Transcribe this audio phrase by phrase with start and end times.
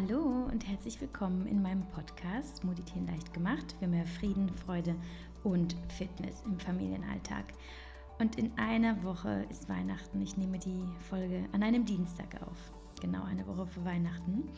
[0.00, 4.94] Hallo und herzlich willkommen in meinem Podcast Meditieren leicht gemacht für mehr Frieden, Freude
[5.42, 7.46] und Fitness im Familienalltag.
[8.20, 10.22] Und in einer Woche ist Weihnachten.
[10.22, 12.72] Ich nehme die Folge an einem Dienstag auf.
[13.00, 14.48] Genau eine Woche vor Weihnachten.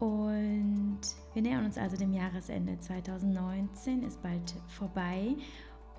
[0.00, 1.00] Und
[1.32, 5.36] wir nähern uns also dem Jahresende 2019, ist bald vorbei.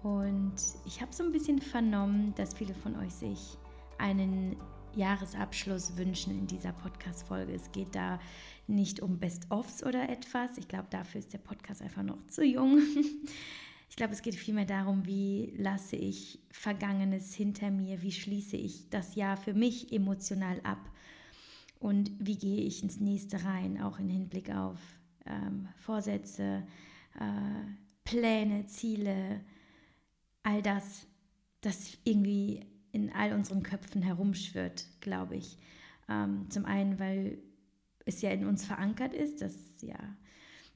[0.03, 3.57] Und ich habe so ein bisschen vernommen, dass viele von euch sich
[3.97, 4.57] einen
[4.95, 7.53] Jahresabschluss wünschen in dieser Podcast-Folge.
[7.53, 8.19] Es geht da
[8.67, 10.57] nicht um Best-ofs oder etwas.
[10.57, 12.81] Ich glaube, dafür ist der Podcast einfach noch zu jung.
[13.89, 18.89] Ich glaube, es geht vielmehr darum, wie lasse ich Vergangenes hinter mir, wie schließe ich
[18.89, 20.79] das Jahr für mich emotional ab
[21.77, 24.79] und wie gehe ich ins nächste rein, auch im Hinblick auf
[25.25, 26.65] ähm, Vorsätze,
[27.19, 27.65] äh,
[28.05, 29.41] Pläne, Ziele,
[30.41, 31.05] all das,
[31.59, 35.57] das irgendwie in all unseren Köpfen herumschwirrt, glaube ich.
[36.09, 37.37] Ähm, zum einen, weil
[38.05, 39.99] es ja in uns verankert ist, dass, ja,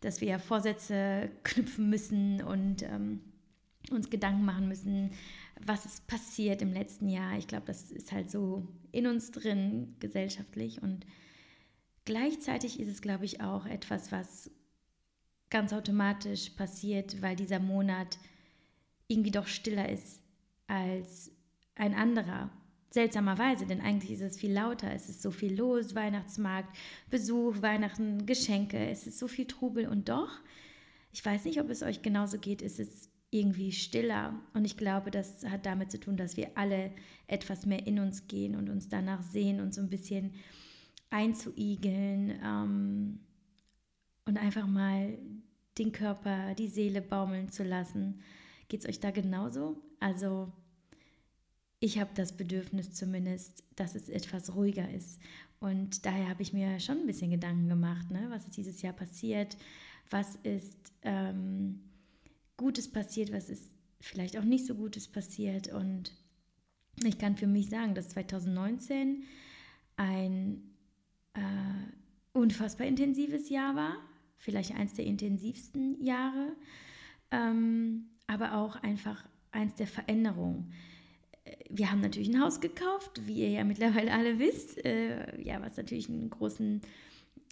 [0.02, 3.22] dass wir ja Vorsätze knüpfen müssen und ähm,
[3.91, 5.11] uns Gedanken machen müssen,
[5.63, 7.38] was ist passiert im letzten Jahr.
[7.38, 10.81] Ich glaube, das ist halt so in uns drin, gesellschaftlich.
[10.81, 11.05] Und
[12.03, 14.52] gleichzeitig ist es, glaube ich, auch etwas, was
[15.50, 18.17] ganz automatisch passiert, weil dieser Monat
[19.07, 20.22] irgendwie doch stiller ist
[20.67, 21.31] als
[21.76, 22.50] ein anderer.
[22.90, 24.92] Seltsamerweise, denn eigentlich ist es viel lauter.
[24.94, 26.76] Es ist so viel los, Weihnachtsmarkt,
[27.09, 28.78] Besuch, Weihnachten, Geschenke.
[28.90, 30.40] Es ist so viel Trubel und doch,
[31.12, 34.34] ich weiß nicht, ob es euch genauso geht, ist es irgendwie stiller.
[34.53, 36.92] Und ich glaube, das hat damit zu tun, dass wir alle
[37.28, 40.34] etwas mehr in uns gehen und uns danach sehen und so ein bisschen
[41.09, 43.20] einzuigeln ähm,
[44.26, 45.18] und einfach mal
[45.78, 48.22] den Körper, die Seele baumeln zu lassen.
[48.68, 49.81] Geht es euch da genauso?
[50.00, 50.52] Also
[51.86, 55.19] ich habe das Bedürfnis zumindest, dass es etwas ruhiger ist.
[55.59, 58.25] Und daher habe ich mir schon ein bisschen Gedanken gemacht, ne?
[58.30, 59.55] was ist dieses Jahr passiert,
[60.09, 61.81] was ist ähm,
[62.57, 65.72] Gutes passiert, was ist vielleicht auch nicht so Gutes passiert.
[65.72, 66.12] Und
[67.03, 69.23] ich kann für mich sagen, dass 2019
[69.96, 70.63] ein
[71.35, 71.40] äh,
[72.34, 73.97] unfassbar intensives Jahr war,
[74.38, 76.56] vielleicht eins der intensivsten Jahre,
[77.29, 80.73] ähm, aber auch einfach eins der Veränderungen
[81.78, 85.78] wir haben natürlich ein Haus gekauft, wie ihr ja mittlerweile alle wisst, äh, ja, was
[85.78, 86.81] natürlich einen großen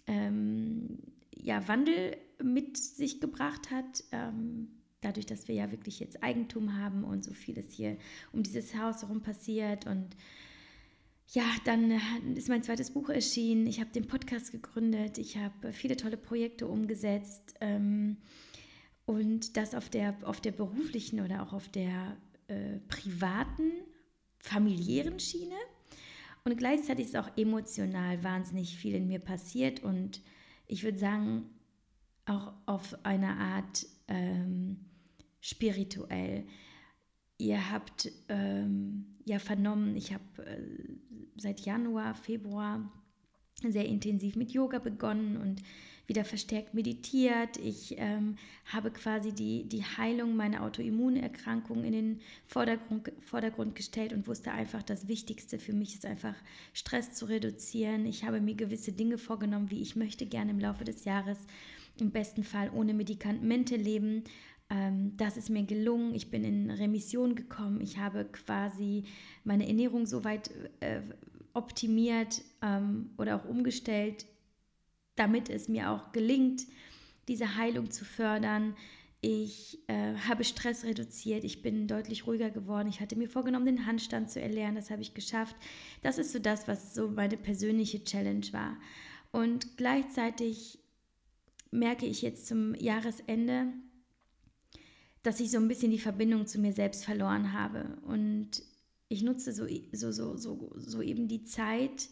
[0.06, 0.98] ähm,
[1.36, 4.04] ja, Wandel mit sich gebracht hat.
[4.12, 4.68] Ähm,
[5.00, 7.96] dadurch, dass wir ja wirklich jetzt Eigentum haben und so vieles hier
[8.32, 9.86] um dieses Haus herum passiert.
[9.86, 10.16] Und
[11.28, 11.92] ja, dann
[12.34, 13.66] ist mein zweites Buch erschienen.
[13.66, 15.18] Ich habe den Podcast gegründet.
[15.18, 17.54] Ich habe viele tolle Projekte umgesetzt.
[17.60, 18.16] Ähm,
[19.06, 22.16] und das auf der, auf der beruflichen oder auch auf der
[22.48, 23.70] äh, privaten,
[24.44, 25.56] familiären Schiene.
[26.44, 30.20] Und gleichzeitig ist auch emotional wahnsinnig viel in mir passiert und
[30.66, 31.46] ich würde sagen,
[32.26, 34.84] auch auf eine Art ähm,
[35.40, 36.44] spirituell.
[37.38, 40.62] Ihr habt ähm, ja vernommen, ich habe äh,
[41.36, 42.90] seit Januar, Februar
[43.62, 45.62] sehr intensiv mit Yoga begonnen und
[46.06, 47.56] wieder verstärkt meditiert.
[47.56, 54.26] Ich ähm, habe quasi die, die Heilung meiner Autoimmunerkrankung in den Vordergrund, Vordergrund gestellt und
[54.26, 56.34] wusste einfach, das Wichtigste für mich ist einfach
[56.72, 58.06] Stress zu reduzieren.
[58.06, 61.38] Ich habe mir gewisse Dinge vorgenommen, wie ich möchte gerne im Laufe des Jahres
[61.98, 64.24] im besten Fall ohne Medikamente leben.
[64.70, 66.14] Ähm, das ist mir gelungen.
[66.14, 67.80] Ich bin in Remission gekommen.
[67.80, 69.04] Ich habe quasi
[69.44, 70.50] meine Ernährung so weit
[70.80, 71.00] äh,
[71.54, 74.26] optimiert ähm, oder auch umgestellt,
[75.16, 76.66] damit es mir auch gelingt,
[77.28, 78.76] diese Heilung zu fördern.
[79.20, 82.88] Ich äh, habe Stress reduziert, ich bin deutlich ruhiger geworden.
[82.88, 85.56] Ich hatte mir vorgenommen, den Handstand zu erlernen, das habe ich geschafft.
[86.02, 88.76] Das ist so das, was so meine persönliche Challenge war.
[89.32, 90.78] Und gleichzeitig
[91.70, 93.72] merke ich jetzt zum Jahresende,
[95.22, 97.96] dass ich so ein bisschen die Verbindung zu mir selbst verloren habe.
[98.02, 98.62] Und
[99.08, 102.08] ich nutze so, so, so, so, so eben die Zeit,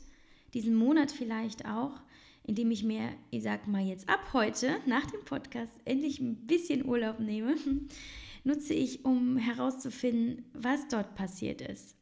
[0.54, 2.00] diesen Monat vielleicht auch,
[2.44, 6.84] indem ich mir, ich sag mal jetzt ab heute, nach dem Podcast, endlich ein bisschen
[6.86, 7.56] Urlaub nehme,
[8.44, 11.96] nutze ich, um herauszufinden, was dort passiert ist.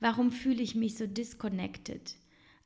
[0.00, 2.14] Warum fühle ich mich so disconnected?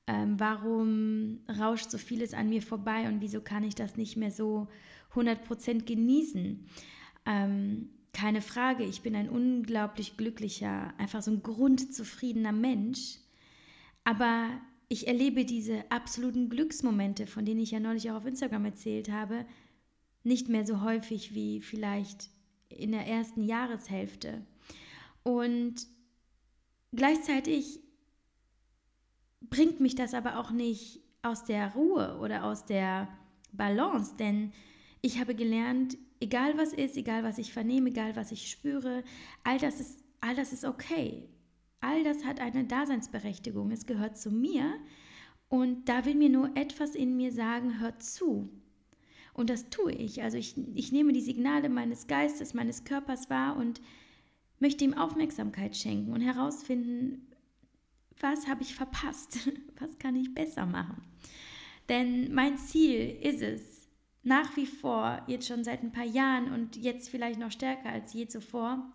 [0.07, 4.31] Ähm, warum rauscht so vieles an mir vorbei und wieso kann ich das nicht mehr
[4.31, 4.69] so
[5.15, 6.67] 100% genießen?
[7.27, 13.17] Ähm, keine Frage, ich bin ein unglaublich glücklicher, einfach so ein grundzufriedener Mensch.
[14.05, 14.49] Aber
[14.95, 19.45] ich erlebe diese absoluten Glücksmomente, von denen ich ja neulich auch auf Instagram erzählt habe,
[20.23, 22.31] nicht mehr so häufig wie vielleicht
[22.69, 24.47] in der ersten Jahreshälfte.
[25.25, 25.89] Und
[26.95, 27.81] gleichzeitig
[29.41, 33.09] bringt mich das aber auch nicht aus der Ruhe oder aus der
[33.51, 34.53] Balance, denn
[35.03, 39.03] ich habe gelernt, egal was ist, egal was ich vernehme, egal was ich spüre,
[39.43, 41.29] all das ist, all das ist okay.
[41.85, 43.71] All das hat eine Daseinsberechtigung.
[43.71, 44.75] Es gehört zu mir
[45.49, 48.49] und da will mir nur etwas in mir sagen, hör zu.
[49.35, 50.23] Und das tue ich.
[50.23, 53.83] Also ich, ich nehme die Signale meines Geistes, meines Körpers wahr und
[54.61, 57.27] möchte ihm Aufmerksamkeit schenken und herausfinden,
[58.19, 61.03] was habe ich verpasst, was kann ich besser machen.
[61.91, 63.91] Denn mein Ziel ist es,
[64.23, 68.15] nach wie vor, jetzt schon seit ein paar Jahren und jetzt vielleicht noch stärker als
[68.15, 68.91] je zuvor,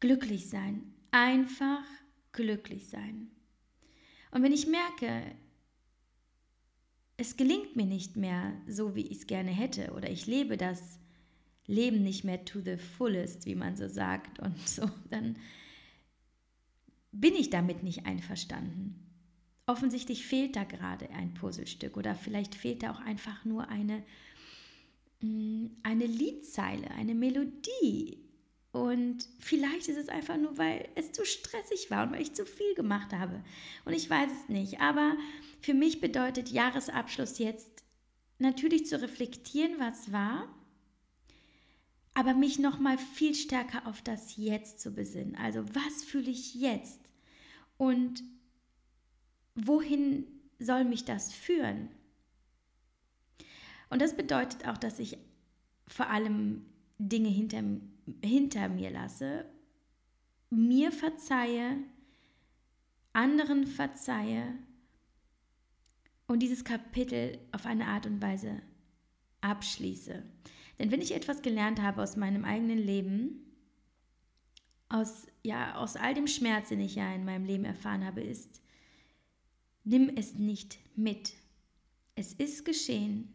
[0.00, 1.84] glücklich sein, einfach
[2.32, 3.30] glücklich sein.
[4.30, 5.34] Und wenn ich merke,
[7.16, 10.98] es gelingt mir nicht mehr so, wie ich es gerne hätte, oder ich lebe das
[11.66, 15.36] Leben nicht mehr to the fullest, wie man so sagt, und so, dann
[17.12, 19.02] bin ich damit nicht einverstanden.
[19.66, 24.04] Offensichtlich fehlt da gerade ein Puzzlestück oder vielleicht fehlt da auch einfach nur eine,
[25.22, 28.25] mm, eine Liedzeile, eine Melodie.
[28.76, 32.44] Und vielleicht ist es einfach nur, weil es zu stressig war und weil ich zu
[32.44, 33.42] viel gemacht habe.
[33.86, 34.80] Und ich weiß es nicht.
[34.80, 35.16] Aber
[35.62, 37.84] für mich bedeutet Jahresabschluss jetzt
[38.38, 40.54] natürlich zu reflektieren, was war,
[42.12, 45.36] aber mich noch mal viel stärker auf das Jetzt zu besinnen.
[45.36, 47.00] Also was fühle ich jetzt
[47.78, 48.22] und
[49.54, 50.26] wohin
[50.58, 51.88] soll mich das führen?
[53.88, 55.16] Und das bedeutet auch, dass ich
[55.88, 56.66] vor allem
[56.98, 57.62] Dinge hinter,
[58.22, 59.46] hinter mir lasse,
[60.50, 61.76] mir verzeihe,
[63.12, 64.54] anderen verzeihe
[66.26, 68.62] und dieses Kapitel auf eine Art und Weise
[69.40, 70.22] abschließe.
[70.78, 73.46] Denn wenn ich etwas gelernt habe aus meinem eigenen Leben,
[74.88, 78.60] aus, ja, aus all dem Schmerz, den ich ja in meinem Leben erfahren habe, ist,
[79.84, 81.34] nimm es nicht mit.
[82.14, 83.32] Es ist geschehen.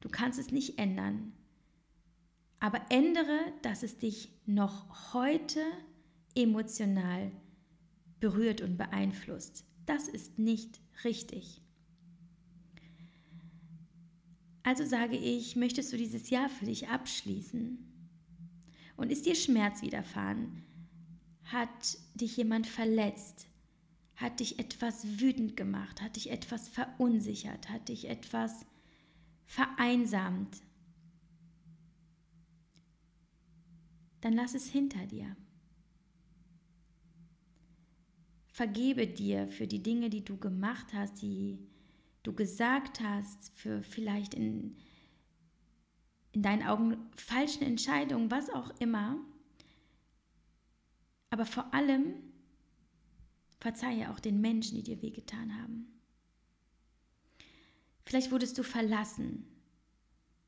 [0.00, 1.32] Du kannst es nicht ändern.
[2.58, 5.62] Aber ändere, dass es dich noch heute
[6.34, 7.30] emotional
[8.20, 9.64] berührt und beeinflusst.
[9.84, 11.62] Das ist nicht richtig.
[14.62, 17.78] Also sage ich, möchtest du dieses Jahr für dich abschließen?
[18.96, 20.64] Und ist dir Schmerz widerfahren?
[21.44, 23.46] Hat dich jemand verletzt?
[24.16, 26.02] Hat dich etwas wütend gemacht?
[26.02, 27.68] Hat dich etwas verunsichert?
[27.68, 28.66] Hat dich etwas
[29.44, 30.62] vereinsamt?
[34.26, 35.36] Dann lass es hinter dir.
[38.48, 41.60] Vergebe dir für die Dinge, die du gemacht hast, die
[42.24, 44.76] du gesagt hast, für vielleicht in,
[46.32, 49.16] in deinen Augen falschen Entscheidungen, was auch immer.
[51.30, 52.14] Aber vor allem
[53.60, 55.86] verzeihe auch den Menschen, die dir wehgetan haben.
[58.04, 59.46] Vielleicht wurdest du verlassen.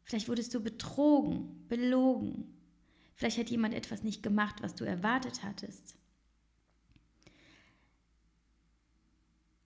[0.02, 2.57] Vielleicht wurdest du betrogen, belogen.
[3.18, 5.96] Vielleicht hat jemand etwas nicht gemacht, was du erwartet hattest.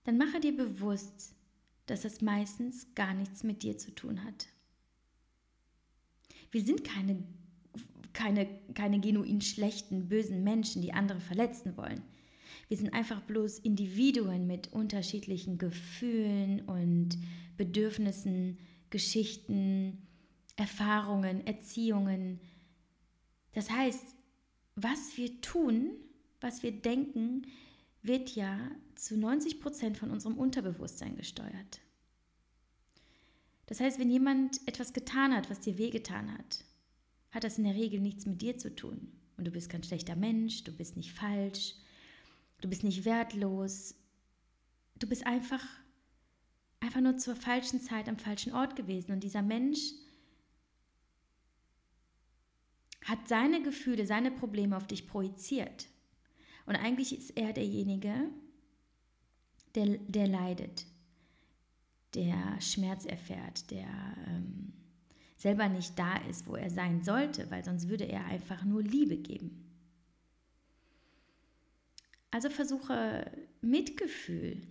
[0.05, 1.35] Dann mache dir bewusst,
[1.85, 4.49] dass es meistens gar nichts mit dir zu tun hat.
[6.51, 7.23] Wir sind keine,
[8.15, 12.01] keine, keine genuin schlechten, bösen Menschen, die andere verletzen wollen.
[12.69, 17.19] Wir sind einfach bloß Individuen mit unterschiedlichen Gefühlen und
[17.59, 18.57] Bedürfnissen,
[18.89, 20.07] Geschichten,
[20.57, 22.41] Erfahrungen, Erziehungen.
[23.53, 24.17] Das heißt,
[24.75, 25.91] was wir tun,
[26.41, 27.47] was wir denken,
[28.03, 28.59] wird ja
[28.95, 31.81] zu 90 Prozent von unserem Unterbewusstsein gesteuert.
[33.67, 36.65] Das heißt, wenn jemand etwas getan hat, was dir wehgetan hat,
[37.31, 39.13] hat das in der Regel nichts mit dir zu tun.
[39.37, 41.75] Und du bist kein schlechter Mensch, du bist nicht falsch,
[42.61, 43.95] du bist nicht wertlos,
[44.99, 45.65] du bist einfach,
[46.81, 49.13] einfach nur zur falschen Zeit am falschen Ort gewesen.
[49.13, 49.93] Und dieser Mensch
[53.05, 55.89] hat seine Gefühle, seine Probleme auf dich projiziert.
[56.67, 58.15] Und eigentlich ist er derjenige,
[59.75, 60.87] der, der leidet,
[62.15, 63.89] der Schmerz erfährt, der
[64.29, 64.73] ähm,
[65.37, 69.17] selber nicht da ist, wo er sein sollte, weil sonst würde er einfach nur Liebe
[69.17, 69.62] geben.
[72.33, 74.63] Also versuche Mitgefühl,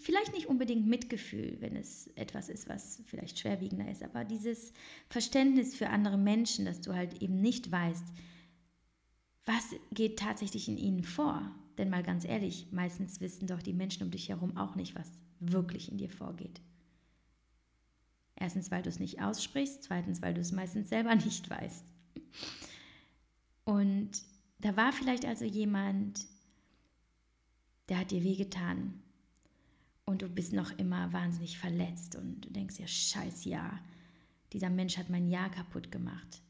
[0.00, 4.72] vielleicht nicht unbedingt Mitgefühl, wenn es etwas ist, was vielleicht schwerwiegender ist, aber dieses
[5.08, 8.04] Verständnis für andere Menschen, dass du halt eben nicht weißt,
[9.46, 11.54] was geht tatsächlich in ihnen vor?
[11.78, 15.08] Denn mal ganz ehrlich, meistens wissen doch die Menschen um dich herum auch nicht, was
[15.38, 16.60] wirklich in dir vorgeht.
[18.34, 21.84] Erstens, weil du es nicht aussprichst, zweitens, weil du es meistens selber nicht weißt.
[23.64, 24.10] Und
[24.58, 26.26] da war vielleicht also jemand,
[27.88, 29.00] der hat dir wehgetan.
[30.06, 33.80] und du bist noch immer wahnsinnig verletzt und du denkst ja, scheiß ja,
[34.52, 36.42] dieser Mensch hat mein Jahr kaputt gemacht.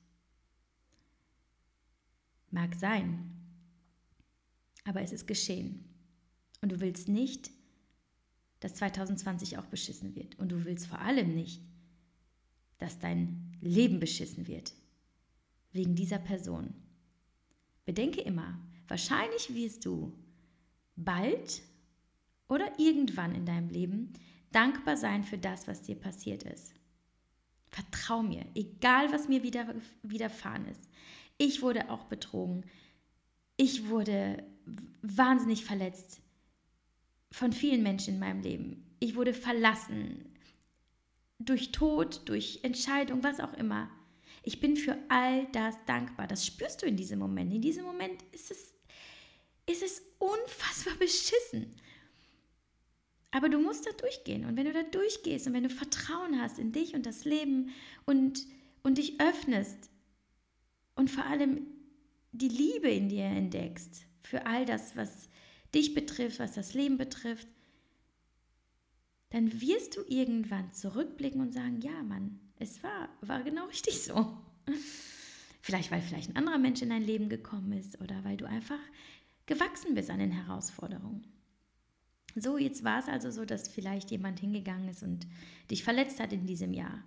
[2.50, 3.30] Mag sein,
[4.84, 5.84] aber es ist geschehen.
[6.60, 7.50] Und du willst nicht,
[8.60, 10.38] dass 2020 auch beschissen wird.
[10.38, 11.62] Und du willst vor allem nicht,
[12.78, 14.74] dass dein Leben beschissen wird.
[15.72, 16.74] Wegen dieser Person.
[17.84, 20.12] Bedenke immer, wahrscheinlich wirst du
[20.96, 21.62] bald
[22.48, 24.12] oder irgendwann in deinem Leben
[24.52, 26.74] dankbar sein für das, was dir passiert ist.
[27.68, 30.88] Vertrau mir, egal was mir wieder, widerfahren ist.
[31.38, 32.64] Ich wurde auch betrogen.
[33.56, 34.44] Ich wurde
[35.02, 36.20] wahnsinnig verletzt
[37.32, 38.96] von vielen Menschen in meinem Leben.
[39.00, 40.24] Ich wurde verlassen
[41.40, 43.90] durch Tod, durch Entscheidung, was auch immer.
[44.44, 46.26] Ich bin für all das dankbar.
[46.26, 47.52] Das spürst du in diesem Moment.
[47.52, 48.73] In diesem Moment ist es,
[49.66, 51.74] ist es unfassbar beschissen.
[53.30, 54.44] Aber du musst da durchgehen.
[54.44, 57.70] Und wenn du da durchgehst und wenn du Vertrauen hast in dich und das Leben
[58.06, 58.46] und,
[58.82, 59.90] und dich öffnest
[60.94, 61.66] und vor allem
[62.32, 65.28] die Liebe in dir entdeckst für all das, was
[65.74, 67.48] dich betrifft, was das Leben betrifft,
[69.30, 74.36] dann wirst du irgendwann zurückblicken und sagen, ja, Mann, es war, war genau richtig so.
[75.60, 78.78] Vielleicht, weil vielleicht ein anderer Mensch in dein Leben gekommen ist oder weil du einfach
[79.46, 81.26] gewachsen bist an den Herausforderungen.
[82.36, 85.26] So, jetzt war es also so, dass vielleicht jemand hingegangen ist und
[85.70, 87.04] dich verletzt hat in diesem Jahr.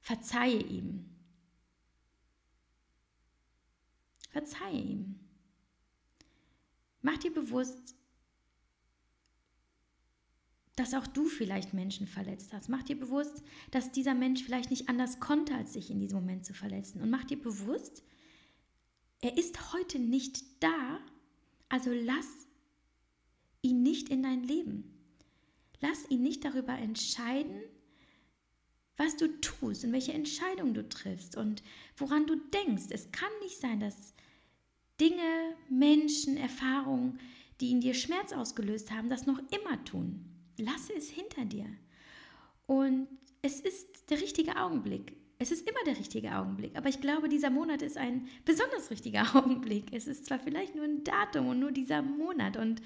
[0.00, 1.10] Verzeihe ihm.
[4.30, 5.20] Verzeihe ihm.
[7.02, 7.94] Mach dir bewusst,
[10.76, 12.68] dass auch du vielleicht Menschen verletzt hast.
[12.68, 16.44] Mach dir bewusst, dass dieser Mensch vielleicht nicht anders konnte, als sich in diesem Moment
[16.44, 17.00] zu verletzen.
[17.00, 18.02] Und mach dir bewusst,
[19.20, 20.98] er ist heute nicht da,
[21.74, 22.46] also lass
[23.60, 24.94] ihn nicht in dein Leben.
[25.80, 27.60] Lass ihn nicht darüber entscheiden,
[28.96, 31.64] was du tust und welche Entscheidung du triffst und
[31.96, 32.84] woran du denkst.
[32.90, 34.14] Es kann nicht sein, dass
[35.00, 37.18] Dinge, Menschen, Erfahrungen,
[37.60, 40.26] die in dir Schmerz ausgelöst haben, das noch immer tun.
[40.56, 41.66] Lasse es hinter dir.
[42.68, 43.08] Und
[43.42, 45.16] es ist der richtige Augenblick.
[45.38, 49.34] Es ist immer der richtige Augenblick, aber ich glaube, dieser Monat ist ein besonders richtiger
[49.36, 49.92] Augenblick.
[49.92, 52.80] Es ist zwar vielleicht nur ein Datum und nur dieser Monat und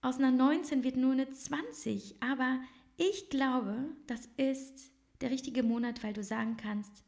[0.00, 2.16] aus einer 19 wird nur eine 20.
[2.20, 2.60] Aber
[2.96, 7.04] ich glaube, das ist der richtige Monat, weil du sagen kannst,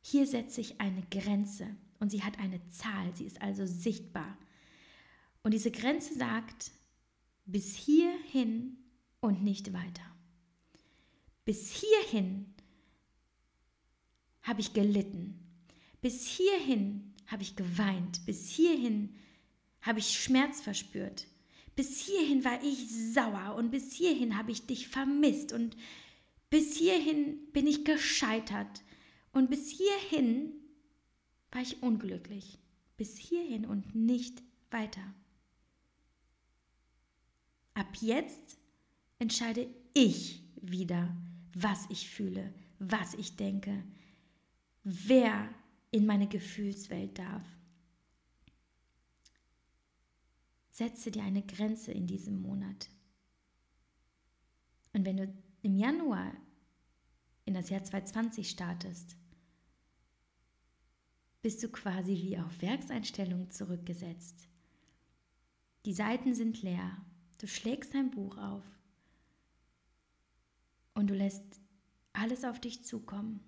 [0.00, 1.68] hier setze ich eine Grenze
[2.00, 4.36] und sie hat eine Zahl, sie ist also sichtbar.
[5.42, 6.72] Und diese Grenze sagt,
[7.46, 8.76] bis hierhin
[9.20, 10.02] und nicht weiter.
[11.48, 12.54] Bis hierhin
[14.42, 15.40] habe ich gelitten.
[16.02, 18.26] Bis hierhin habe ich geweint.
[18.26, 19.14] Bis hierhin
[19.80, 21.26] habe ich Schmerz verspürt
[21.78, 25.76] bis hierhin war ich sauer und bis hierhin habe ich dich vermisst und
[26.50, 28.82] bis hierhin bin ich gescheitert
[29.30, 30.54] und bis hierhin
[31.52, 32.58] war ich unglücklich.
[32.96, 35.14] Bis hierhin und nicht weiter.
[37.74, 38.58] Ab jetzt
[39.20, 41.16] entscheide ich wieder,
[41.54, 43.84] was ich fühle, was ich denke,
[44.84, 45.48] wer
[45.90, 47.44] in meine Gefühlswelt darf.
[50.70, 52.88] Setze dir eine Grenze in diesem Monat.
[54.92, 56.32] Und wenn du im Januar
[57.44, 59.16] in das Jahr 2020 startest,
[61.42, 64.48] bist du quasi wie auf Werkseinstellung zurückgesetzt.
[65.84, 66.96] Die Seiten sind leer.
[67.38, 68.64] Du schlägst dein Buch auf
[70.98, 71.60] und du lässt
[72.12, 73.38] alles auf dich zukommen.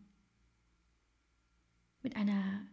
[2.00, 2.64] Mit einer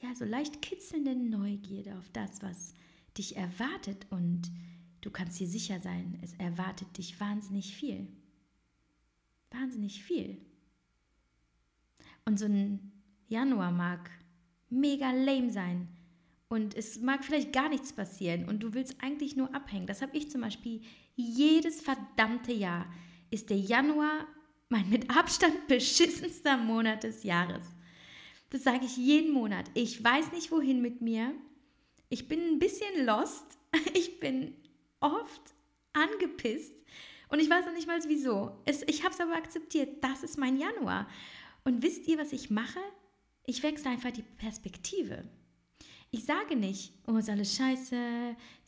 [0.00, 2.72] ja so leicht kitzelnden Neugierde auf das, was
[3.18, 4.50] dich erwartet und
[5.02, 8.08] du kannst dir sicher sein, es erwartet dich wahnsinnig viel.
[9.50, 10.40] Wahnsinnig viel.
[12.24, 12.92] Und so ein
[13.28, 14.10] Januar mag
[14.70, 15.86] mega lame sein
[16.48, 19.86] und es mag vielleicht gar nichts passieren und du willst eigentlich nur abhängen.
[19.86, 20.80] Das habe ich zum Beispiel
[21.14, 22.86] jedes verdammte Jahr.
[23.32, 24.28] Ist der Januar
[24.68, 27.64] mein mit Abstand beschissenster Monat des Jahres.
[28.50, 29.70] Das sage ich jeden Monat.
[29.74, 31.34] Ich weiß nicht, wohin mit mir.
[32.10, 33.58] Ich bin ein bisschen lost.
[33.94, 34.54] Ich bin
[35.00, 35.54] oft
[35.94, 36.74] angepisst.
[37.30, 38.60] Und ich weiß noch nicht mal wieso.
[38.66, 40.04] Es, ich habe es aber akzeptiert.
[40.04, 41.08] Das ist mein Januar.
[41.64, 42.80] Und wisst ihr, was ich mache?
[43.46, 45.24] Ich wechsle einfach die Perspektive.
[46.10, 47.96] Ich sage nicht, oh, ist alles scheiße,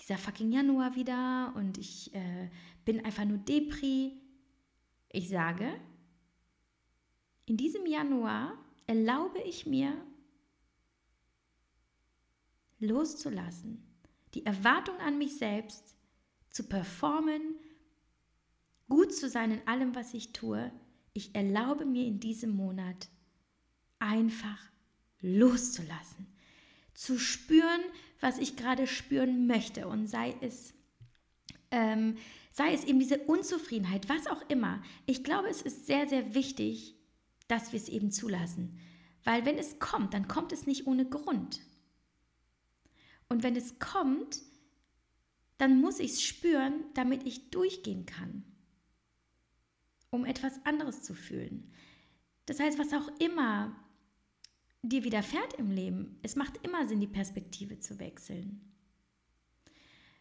[0.00, 2.48] dieser fucking Januar wieder und ich äh,
[2.86, 4.12] bin einfach nur Depri.
[5.14, 5.72] Ich sage,
[7.46, 9.96] in diesem Januar erlaube ich mir,
[12.80, 13.80] loszulassen,
[14.34, 15.94] die Erwartung an mich selbst
[16.50, 17.40] zu performen,
[18.88, 20.72] gut zu sein in allem, was ich tue.
[21.12, 23.08] Ich erlaube mir in diesem Monat
[24.00, 24.58] einfach
[25.20, 26.26] loszulassen,
[26.92, 27.82] zu spüren,
[28.18, 30.74] was ich gerade spüren möchte und sei es
[31.70, 32.16] ähm,
[32.54, 34.80] sei es eben diese Unzufriedenheit, was auch immer.
[35.06, 36.94] Ich glaube, es ist sehr, sehr wichtig,
[37.48, 38.78] dass wir es eben zulassen.
[39.24, 41.60] Weil wenn es kommt, dann kommt es nicht ohne Grund.
[43.28, 44.40] Und wenn es kommt,
[45.58, 48.44] dann muss ich es spüren, damit ich durchgehen kann,
[50.10, 51.72] um etwas anderes zu fühlen.
[52.46, 53.74] Das heißt, was auch immer
[54.82, 58.60] dir widerfährt im Leben, es macht immer Sinn, die Perspektive zu wechseln.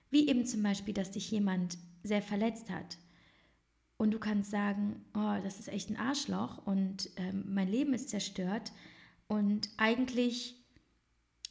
[0.10, 2.98] Wie eben zum Beispiel, dass dich jemand sehr verletzt hat.
[3.98, 8.10] Und du kannst sagen, oh, das ist echt ein Arschloch und ähm, mein Leben ist
[8.10, 8.72] zerstört.
[9.28, 10.62] Und eigentlich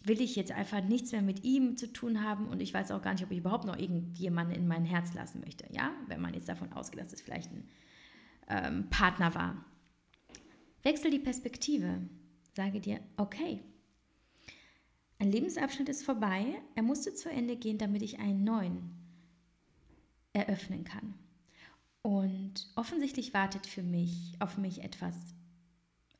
[0.05, 3.03] will ich jetzt einfach nichts mehr mit ihm zu tun haben und ich weiß auch
[3.03, 5.65] gar nicht, ob ich überhaupt noch irgendjemanden in mein Herz lassen möchte.
[5.73, 7.69] Ja, wenn man jetzt davon ausgeht, dass es vielleicht ein
[8.49, 9.65] ähm, Partner war.
[10.83, 12.01] Wechsel die Perspektive.
[12.55, 13.63] Sage dir, okay,
[15.23, 19.02] ein Lebensabschnitt ist vorbei, er musste zu Ende gehen, damit ich einen neuen
[20.33, 21.15] eröffnen kann.
[22.03, 25.15] Und offensichtlich wartet für mich auf mich etwas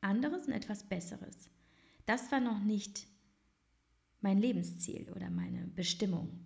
[0.01, 1.49] anderes und etwas Besseres.
[2.05, 3.07] Das war noch nicht
[4.21, 6.39] mein Lebensziel oder meine Bestimmung.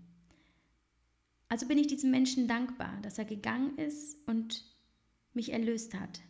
[1.50, 4.66] Also bin ich diesem Menschen dankbar, dass er gegangen ist und
[5.34, 6.22] mich erlöst hat.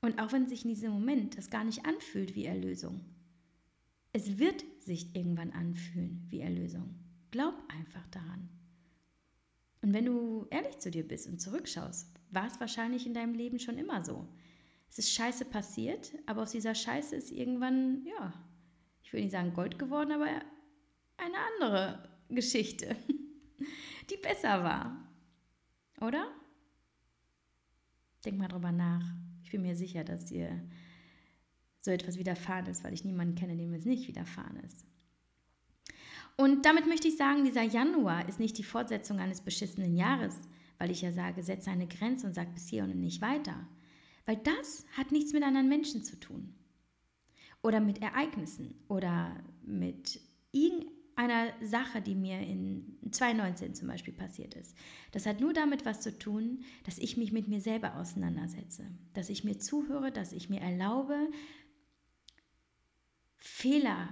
[0.00, 3.00] Und auch wenn sich in diesem Moment das gar nicht anfühlt wie Erlösung,
[4.12, 6.94] es wird sich irgendwann anfühlen wie Erlösung.
[7.30, 8.48] Glaub einfach daran.
[9.82, 13.58] Und wenn du ehrlich zu dir bist und zurückschaust, war es wahrscheinlich in deinem Leben
[13.58, 14.28] schon immer so.
[14.88, 18.32] Es ist Scheiße passiert, aber aus dieser Scheiße ist irgendwann, ja,
[19.02, 20.26] ich will nicht sagen Gold geworden, aber
[21.16, 22.96] eine andere Geschichte,
[24.10, 25.08] die besser war.
[26.00, 26.30] Oder?
[28.24, 29.04] Denk mal drüber nach.
[29.42, 30.62] Ich bin mir sicher, dass dir
[31.80, 34.86] so etwas widerfahren ist, weil ich niemanden kenne, dem es nicht widerfahren ist.
[36.36, 40.34] Und damit möchte ich sagen, dieser Januar ist nicht die Fortsetzung eines beschissenen Jahres,
[40.78, 43.68] weil ich ja sage, setze eine Grenze und sag bis hier und nicht weiter.
[44.24, 46.54] Weil das hat nichts mit anderen Menschen zu tun.
[47.62, 54.76] Oder mit Ereignissen oder mit irgendeiner Sache, die mir in 2019 zum Beispiel passiert ist.
[55.12, 58.86] Das hat nur damit was zu tun, dass ich mich mit mir selber auseinandersetze.
[59.14, 61.30] Dass ich mir zuhöre, dass ich mir erlaube,
[63.36, 64.08] Fehler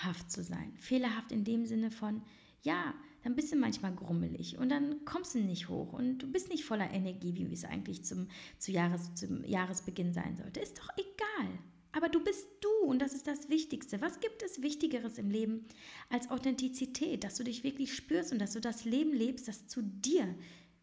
[0.00, 0.72] fehlerhaft zu sein.
[0.78, 2.22] Fehlerhaft in dem Sinne von,
[2.62, 6.48] ja, dann bist du manchmal grummelig und dann kommst du nicht hoch und du bist
[6.48, 10.60] nicht voller Energie, wie es eigentlich zum, zu Jahres, zum Jahresbeginn sein sollte.
[10.60, 11.50] Ist doch egal.
[11.92, 14.00] Aber du bist du und das ist das Wichtigste.
[14.00, 15.66] Was gibt es Wichtigeres im Leben
[16.08, 19.82] als Authentizität, dass du dich wirklich spürst und dass du das Leben lebst, das zu
[19.82, 20.34] dir,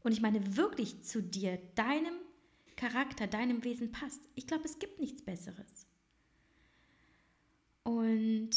[0.03, 2.13] und ich meine wirklich zu dir, deinem
[2.75, 4.21] Charakter, deinem Wesen passt.
[4.35, 5.87] Ich glaube, es gibt nichts Besseres.
[7.83, 8.51] Und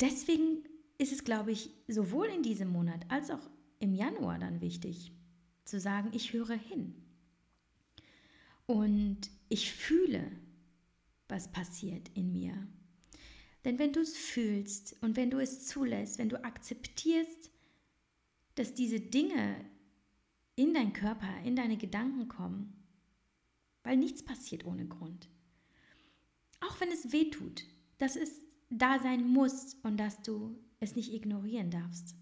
[0.00, 0.64] deswegen
[0.98, 5.12] ist es, glaube ich, sowohl in diesem Monat als auch im Januar dann wichtig,
[5.64, 6.94] zu sagen, ich höre hin.
[8.66, 10.30] Und ich fühle,
[11.28, 12.54] was passiert in mir.
[13.64, 17.50] Denn wenn du es fühlst und wenn du es zulässt, wenn du akzeptierst,
[18.54, 19.56] dass diese Dinge
[20.56, 22.84] in deinen Körper, in deine Gedanken kommen,
[23.82, 25.28] weil nichts passiert ohne Grund.
[26.60, 27.64] Auch wenn es weh tut,
[27.98, 28.42] dass es
[28.78, 32.16] da sein muss und dass du es nicht ignorieren darfst.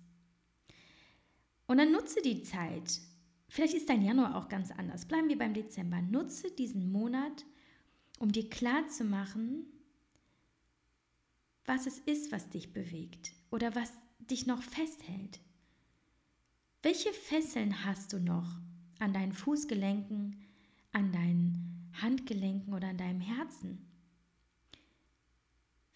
[1.66, 3.00] Und dann nutze die Zeit.
[3.48, 5.06] Vielleicht ist dein Januar auch ganz anders.
[5.06, 6.02] Bleiben wir beim Dezember.
[6.02, 7.44] Nutze diesen Monat,
[8.18, 9.66] um dir klar zu machen,
[11.64, 15.40] was es ist, was dich bewegt oder was dich noch festhält.
[16.82, 18.48] Welche Fesseln hast du noch
[18.98, 20.36] an deinen Fußgelenken,
[20.92, 23.89] an deinen Handgelenken oder an deinem Herzen?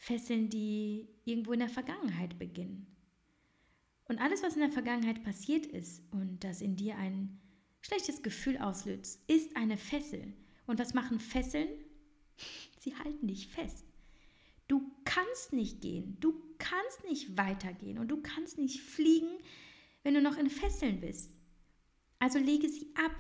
[0.05, 2.87] Fesseln, die irgendwo in der Vergangenheit beginnen.
[4.05, 7.41] Und alles, was in der Vergangenheit passiert ist und das in dir ein
[7.81, 10.35] schlechtes Gefühl auslöst, ist eine Fessel.
[10.67, 11.71] Und was machen Fesseln?
[12.81, 13.87] Sie halten dich fest.
[14.69, 19.39] Du kannst nicht gehen, du kannst nicht weitergehen und du kannst nicht fliegen,
[20.03, 21.33] wenn du noch in Fesseln bist.
[22.19, 23.17] Also lege sie ab,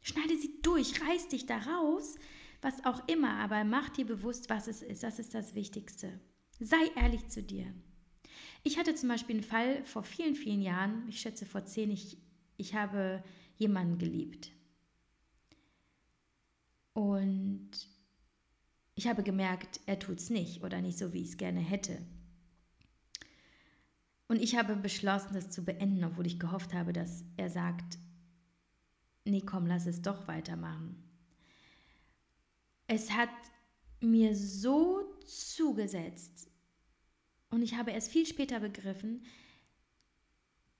[0.00, 2.16] schneide sie durch, reiß dich da raus,
[2.66, 5.04] was auch immer, aber mach dir bewusst, was es ist.
[5.04, 6.18] Das ist das Wichtigste.
[6.58, 7.72] Sei ehrlich zu dir.
[8.64, 12.18] Ich hatte zum Beispiel einen Fall vor vielen, vielen Jahren, ich schätze vor zehn, ich,
[12.56, 13.22] ich habe
[13.56, 14.50] jemanden geliebt.
[16.92, 17.70] Und
[18.96, 22.04] ich habe gemerkt, er tut es nicht oder nicht so, wie ich es gerne hätte.
[24.26, 27.98] Und ich habe beschlossen, das zu beenden, obwohl ich gehofft habe, dass er sagt,
[29.24, 31.05] nee, komm, lass es doch weitermachen.
[32.86, 33.30] Es hat
[34.00, 36.50] mir so zugesetzt
[37.50, 39.24] und ich habe erst viel später begriffen,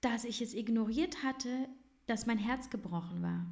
[0.01, 1.67] dass ich es ignoriert hatte,
[2.05, 3.45] dass mein Herz gebrochen war,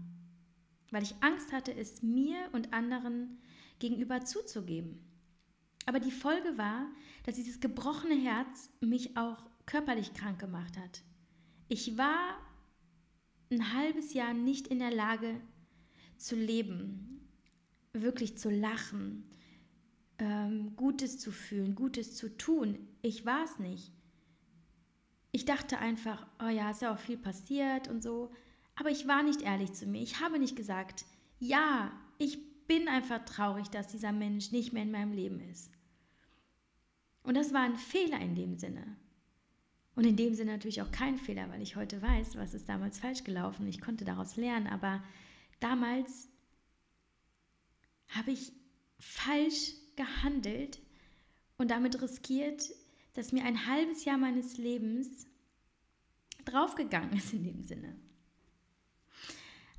[0.91, 3.39] weil ich Angst hatte, es mir und anderen
[3.79, 4.99] gegenüber zuzugeben.
[5.85, 6.87] Aber die Folge war,
[7.23, 11.03] dass dieses gebrochene Herz mich auch körperlich krank gemacht hat.
[11.67, 12.37] Ich war
[13.51, 15.41] ein halbes Jahr nicht in der Lage
[16.17, 17.14] zu leben,
[18.01, 19.29] wirklich zu lachen,
[20.19, 22.77] ähm, Gutes zu fühlen, Gutes zu tun.
[23.01, 23.91] Ich war es nicht.
[25.31, 28.31] Ich dachte einfach, oh ja, ist ja auch viel passiert und so.
[28.75, 30.01] Aber ich war nicht ehrlich zu mir.
[30.01, 31.05] Ich habe nicht gesagt,
[31.39, 35.71] ja, ich bin einfach traurig, dass dieser Mensch nicht mehr in meinem Leben ist.
[37.23, 38.97] Und das war ein Fehler in dem Sinne.
[39.95, 42.99] Und in dem Sinne natürlich auch kein Fehler, weil ich heute weiß, was ist damals
[42.99, 43.67] falsch gelaufen.
[43.67, 45.03] Ich konnte daraus lernen, aber
[45.59, 46.29] damals
[48.09, 48.51] habe ich
[48.99, 50.79] falsch gehandelt
[51.57, 52.69] und damit riskiert,
[53.13, 55.27] dass mir ein halbes Jahr meines Lebens
[56.43, 57.95] draufgegangen ist in dem Sinne.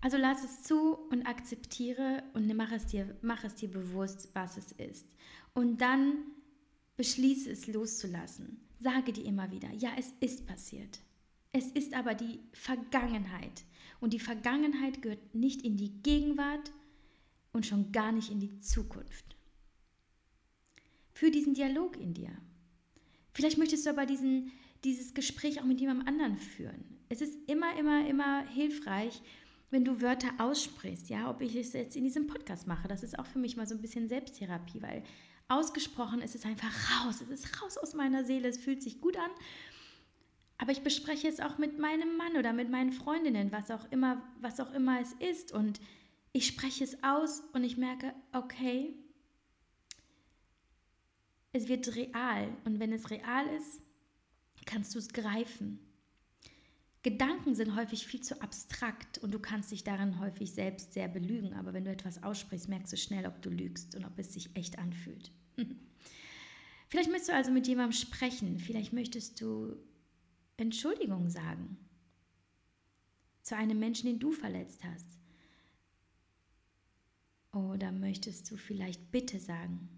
[0.01, 4.57] Also lass es zu und akzeptiere und mach es dir, mach es dir bewusst, was
[4.57, 5.07] es ist.
[5.55, 6.19] Und dann
[6.97, 8.61] beschließe es loszulassen.
[8.79, 11.01] Sage dir immer wieder, ja, es ist passiert.
[11.53, 13.65] Es ist aber die Vergangenheit.
[14.01, 16.71] Und die Vergangenheit gehört nicht in die Gegenwart
[17.57, 19.37] und schon gar nicht in die Zukunft.
[21.13, 22.31] Für diesen Dialog in dir.
[23.33, 24.53] Vielleicht möchtest du aber diesen,
[24.85, 26.85] dieses Gespräch auch mit jemandem anderen führen.
[27.09, 29.23] Es ist immer, immer, immer hilfreich,
[29.71, 33.19] wenn du Wörter aussprichst, ja, ob ich es jetzt in diesem Podcast mache, das ist
[33.19, 35.03] auch für mich mal so ein bisschen Selbsttherapie, weil
[35.49, 39.17] ausgesprochen ist es einfach raus, es ist raus aus meiner Seele, es fühlt sich gut
[39.17, 39.31] an.
[40.59, 44.23] Aber ich bespreche es auch mit meinem Mann oder mit meinen Freundinnen, was auch immer,
[44.41, 45.81] was auch immer es ist und
[46.37, 48.95] ich spreche es aus und ich merke, okay,
[51.53, 53.81] es wird real und wenn es real ist,
[54.67, 55.79] kannst du es greifen.
[57.03, 61.55] Gedanken sind häufig viel zu abstrakt und du kannst dich darin häufig selbst sehr belügen.
[61.55, 64.55] Aber wenn du etwas aussprichst, merkst du schnell, ob du lügst und ob es sich
[64.55, 65.33] echt anfühlt.
[66.89, 68.59] Vielleicht möchtest du also mit jemandem sprechen.
[68.59, 69.77] Vielleicht möchtest du
[70.59, 71.79] Entschuldigung sagen
[73.41, 75.16] zu einem Menschen, den du verletzt hast.
[77.57, 79.89] Oder möchtest du vielleicht Bitte sagen?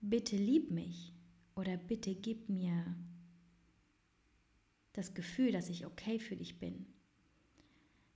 [0.00, 1.12] Bitte lieb mich
[1.56, 2.94] oder bitte gib mir
[4.92, 6.86] das Gefühl, dass ich okay für dich bin.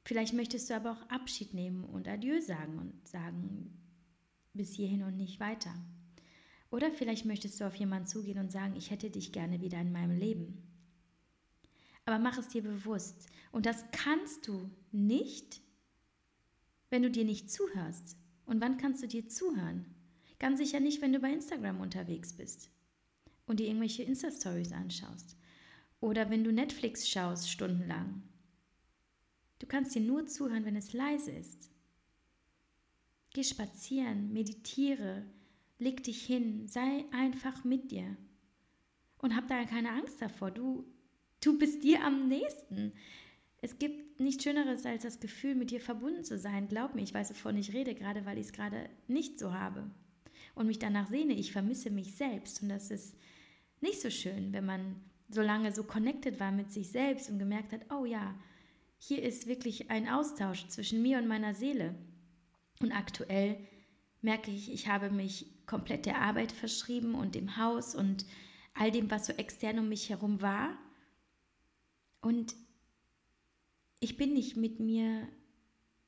[0.05, 3.77] Vielleicht möchtest du aber auch Abschied nehmen und Adieu sagen und sagen,
[4.55, 5.75] bis hierhin und nicht weiter.
[6.71, 9.91] Oder vielleicht möchtest du auf jemanden zugehen und sagen, ich hätte dich gerne wieder in
[9.91, 10.63] meinem Leben.
[12.05, 13.27] Aber mach es dir bewusst.
[13.51, 15.61] Und das kannst du nicht,
[16.91, 18.17] wenn du dir nicht zuhörst.
[18.47, 19.87] Und wann kannst du dir zuhören?
[20.39, 22.71] Ganz sicher nicht, wenn du bei Instagram unterwegs bist
[23.47, 25.37] und dir irgendwelche Insta-Stories anschaust.
[26.01, 28.23] Oder wenn du Netflix schaust stundenlang.
[29.59, 31.71] Du kannst dir nur zuhören, wenn es leise ist.
[33.33, 35.25] Geh spazieren, meditiere,
[35.79, 38.17] leg dich hin, sei einfach mit dir.
[39.19, 40.51] Und hab da keine Angst davor.
[40.51, 40.85] Du,
[41.41, 42.93] du bist dir am nächsten.
[43.63, 46.69] Es gibt nichts Schöneres, als das Gefühl, mit dir verbunden zu sein.
[46.69, 49.91] Glaub mir, ich weiß, wovon ich rede, gerade weil ich es gerade nicht so habe.
[50.55, 52.63] Und mich danach sehne, ich vermisse mich selbst.
[52.63, 53.17] Und das ist
[53.81, 54.97] nicht so schön, wenn man
[55.29, 58.35] so lange so connected war mit sich selbst und gemerkt hat, oh ja,
[58.99, 61.95] hier ist wirklich ein Austausch zwischen mir und meiner Seele.
[62.81, 63.57] Und aktuell
[64.23, 68.27] merke ich, ich habe mich komplett der Arbeit verschrieben und dem Haus und
[68.75, 70.77] all dem, was so extern um mich herum war.
[72.21, 72.55] Und
[74.01, 75.29] ich bin nicht mit mir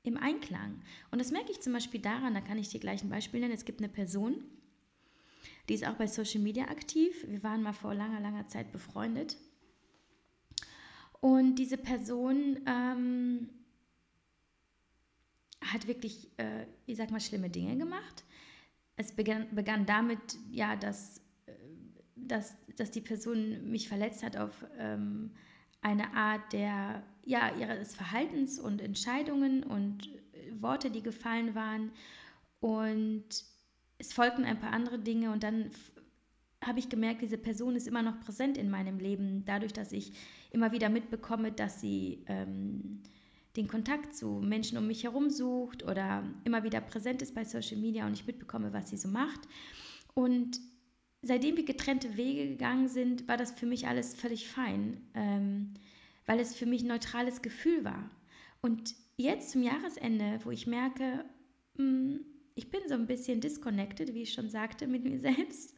[0.02, 0.82] im Einklang.
[1.10, 3.52] Und das merke ich zum Beispiel daran, da kann ich dir gleich ein Beispiel nennen.
[3.52, 4.42] Es gibt eine Person,
[5.68, 7.24] die ist auch bei Social Media aktiv.
[7.28, 9.36] Wir waren mal vor langer, langer Zeit befreundet.
[11.20, 13.48] Und diese Person ähm,
[15.60, 18.24] hat wirklich, äh, ich sag mal, schlimme Dinge gemacht.
[18.96, 20.18] Es begann, begann damit,
[20.50, 21.52] ja, dass, äh,
[22.16, 25.30] dass, dass die Person mich verletzt hat auf ähm,
[25.82, 30.08] eine Art der, ja, ihres Verhaltens und Entscheidungen und
[30.60, 31.90] Worte, die gefallen waren.
[32.60, 33.24] Und
[33.98, 35.70] es folgten ein paar andere Dinge und dann
[36.64, 40.12] habe ich gemerkt, diese Person ist immer noch präsent in meinem Leben, dadurch, dass ich
[40.52, 43.02] immer wieder mitbekomme, dass sie ähm,
[43.56, 47.78] den Kontakt zu Menschen um mich herum sucht oder immer wieder präsent ist bei Social
[47.78, 49.40] Media und ich mitbekomme, was sie so macht.
[50.14, 50.60] Und
[51.22, 55.74] seitdem wir getrennte Wege gegangen sind, war das für mich alles völlig fein, ähm,
[56.26, 58.10] weil es für mich ein neutrales Gefühl war.
[58.60, 61.24] Und jetzt zum Jahresende, wo ich merke,
[61.76, 62.20] mh, hm,
[62.54, 65.76] ich bin so ein bisschen disconnected, wie ich schon sagte, mit mir selbst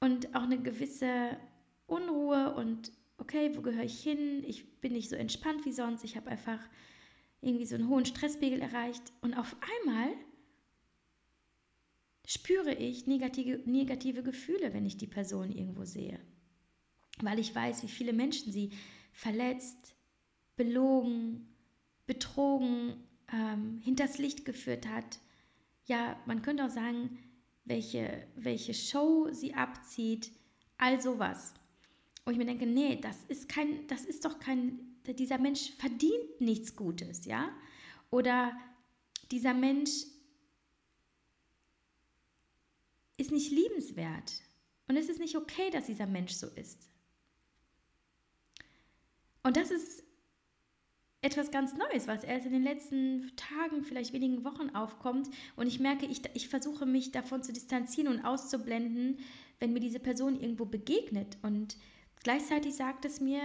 [0.00, 1.36] und auch eine gewisse
[1.86, 4.44] Unruhe und okay, wo gehöre ich hin?
[4.46, 6.04] Ich bin nicht so entspannt wie sonst.
[6.04, 6.60] Ich habe einfach
[7.40, 10.12] irgendwie so einen hohen Stresspegel erreicht und auf einmal
[12.28, 16.20] spüre ich negative, negative Gefühle, wenn ich die Person irgendwo sehe.
[17.22, 18.70] Weil ich weiß, wie viele Menschen sie
[19.12, 19.94] verletzt,
[20.54, 21.48] belogen,
[22.06, 22.96] betrogen,
[23.32, 25.20] ähm, hinters Licht geführt hat.
[25.86, 27.18] Ja, man könnte auch sagen,
[27.64, 30.30] welche, welche Show sie abzieht,
[30.76, 31.54] all sowas.
[32.26, 36.42] Und ich mir denke, nee, das ist kein, das ist doch kein, dieser Mensch verdient
[36.42, 37.48] nichts Gutes, ja?
[38.10, 38.52] Oder
[39.30, 40.04] dieser Mensch
[43.18, 44.42] ist nicht liebenswert.
[44.88, 46.88] Und es ist nicht okay, dass dieser Mensch so ist.
[49.42, 50.02] Und das ist
[51.20, 55.28] etwas ganz Neues, was erst in den letzten Tagen, vielleicht wenigen Wochen aufkommt.
[55.56, 59.18] Und ich merke, ich, ich versuche mich davon zu distanzieren und auszublenden,
[59.58, 61.36] wenn mir diese Person irgendwo begegnet.
[61.42, 61.76] Und
[62.22, 63.40] gleichzeitig sagt es mir,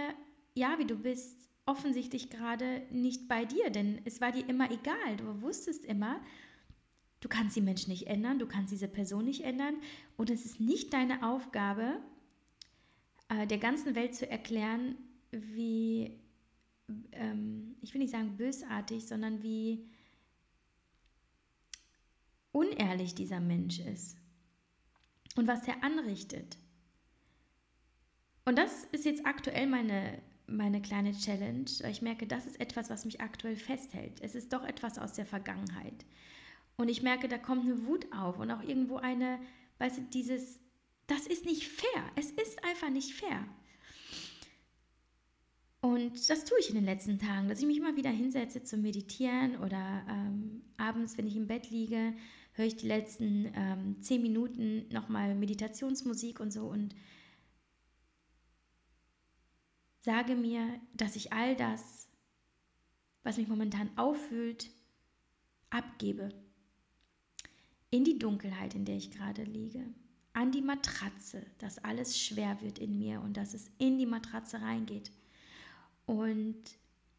[0.54, 5.16] ja, wie du bist offensichtlich gerade nicht bei dir, denn es war dir immer egal.
[5.16, 6.20] Du wusstest immer,
[7.24, 9.76] Du kannst die Menschen nicht ändern, du kannst diese Person nicht ändern
[10.18, 11.98] und es ist nicht deine Aufgabe,
[13.30, 14.96] äh, der ganzen Welt zu erklären,
[15.30, 16.20] wie,
[17.12, 19.88] ähm, ich will nicht sagen bösartig, sondern wie
[22.52, 24.18] unehrlich dieser Mensch ist
[25.34, 26.58] und was er anrichtet.
[28.44, 31.70] Und das ist jetzt aktuell meine, meine kleine Challenge.
[31.88, 34.20] Ich merke, das ist etwas, was mich aktuell festhält.
[34.20, 36.04] Es ist doch etwas aus der Vergangenheit.
[36.76, 39.38] Und ich merke, da kommt eine Wut auf und auch irgendwo eine,
[39.78, 40.60] weißt du, dieses,
[41.06, 42.04] das ist nicht fair.
[42.16, 43.46] Es ist einfach nicht fair.
[45.80, 48.82] Und das tue ich in den letzten Tagen, dass ich mich mal wieder hinsetze zum
[48.82, 52.14] Meditieren oder ähm, abends, wenn ich im Bett liege,
[52.54, 56.94] höre ich die letzten ähm, zehn Minuten nochmal Meditationsmusik und so und
[60.00, 62.08] sage mir, dass ich all das,
[63.22, 64.70] was mich momentan auffühlt,
[65.68, 66.30] abgebe
[67.94, 69.84] in die Dunkelheit, in der ich gerade liege,
[70.32, 74.60] an die Matratze, dass alles schwer wird in mir und dass es in die Matratze
[74.60, 75.12] reingeht.
[76.04, 76.56] Und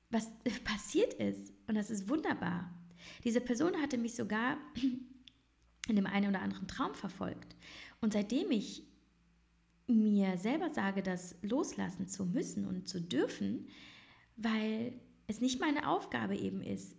[0.10, 0.30] was
[0.66, 2.70] passiert ist, und das ist wunderbar,
[3.24, 4.58] diese Person hatte mich sogar
[5.88, 7.56] in dem einen oder anderen Traum verfolgt.
[8.02, 8.84] Und seitdem ich
[9.88, 13.70] mir selber sage, das loslassen zu müssen und zu dürfen,
[14.36, 16.98] weil es nicht meine Aufgabe eben ist,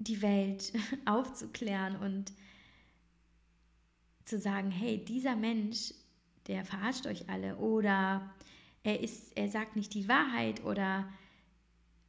[0.00, 0.72] die Welt
[1.04, 2.32] aufzuklären und
[4.24, 5.94] zu sagen, hey, dieser Mensch,
[6.46, 8.34] der verarscht euch alle oder
[8.82, 11.08] er ist, er sagt nicht die Wahrheit oder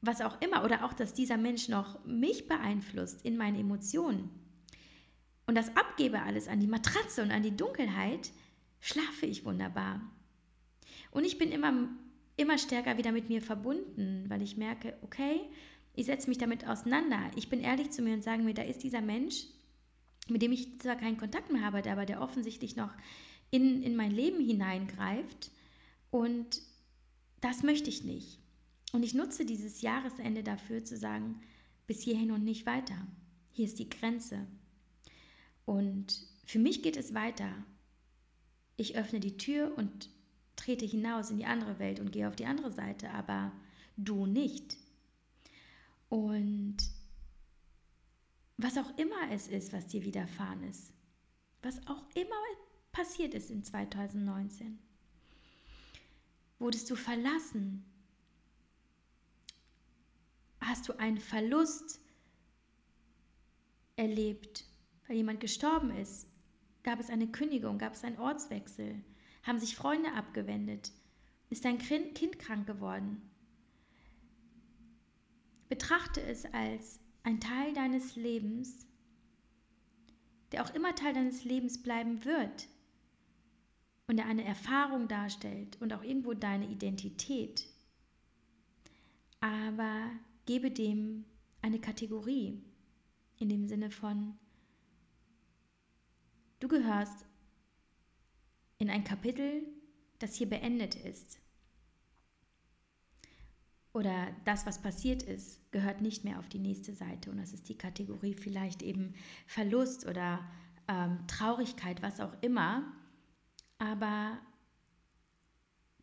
[0.02, 4.30] was auch immer oder auch, dass dieser Mensch noch mich beeinflusst in meinen Emotionen
[5.52, 8.32] und das abgebe alles an die Matratze und an die Dunkelheit,
[8.80, 10.02] schlafe ich wunderbar.
[11.12, 11.90] Und ich bin immer,
[12.38, 15.42] immer stärker wieder mit mir verbunden, weil ich merke, okay,
[15.94, 17.20] ich setze mich damit auseinander.
[17.36, 19.46] Ich bin ehrlich zu mir und sage mir, da ist dieser Mensch,
[20.30, 22.94] mit dem ich zwar keinen Kontakt mehr habe, aber der offensichtlich noch
[23.50, 25.52] in, in mein Leben hineingreift.
[26.10, 26.62] Und
[27.42, 28.40] das möchte ich nicht.
[28.94, 31.42] Und ich nutze dieses Jahresende dafür zu sagen,
[31.88, 32.96] bis hierhin und nicht weiter.
[33.52, 34.48] Hier ist die Grenze.
[35.66, 37.52] Und für mich geht es weiter.
[38.78, 40.10] Ich öffne die Tür und
[40.56, 43.52] trete hinaus in die andere Welt und gehe auf die andere Seite, aber
[43.98, 44.78] du nicht.
[46.12, 46.76] Und
[48.58, 50.92] was auch immer es ist, was dir widerfahren ist,
[51.62, 52.36] was auch immer
[52.92, 54.78] passiert ist in 2019,
[56.60, 57.86] wurdest du verlassen?
[60.60, 62.02] Hast du einen Verlust
[63.96, 64.66] erlebt,
[65.08, 66.28] weil jemand gestorben ist?
[66.84, 67.78] Gab es eine Kündigung?
[67.78, 69.02] Gab es einen Ortswechsel?
[69.44, 70.92] Haben sich Freunde abgewendet?
[71.50, 73.31] Ist dein Kind krank geworden?
[75.72, 78.86] Betrachte es als ein Teil deines Lebens,
[80.52, 82.68] der auch immer Teil deines Lebens bleiben wird
[84.06, 87.70] und der eine Erfahrung darstellt und auch irgendwo deine Identität.
[89.40, 90.12] Aber
[90.46, 91.24] gebe dem
[91.62, 92.62] eine Kategorie
[93.38, 94.38] in dem Sinne von,
[96.60, 97.26] du gehörst
[98.78, 99.64] in ein Kapitel,
[100.20, 101.41] das hier beendet ist
[103.94, 107.30] oder das, was passiert ist, gehört nicht mehr auf die nächste Seite.
[107.30, 109.14] Und das ist die Kategorie vielleicht eben
[109.48, 110.40] Verlust oder
[110.88, 112.94] ähm, Traurigkeit, was auch immer.
[113.80, 114.38] Aber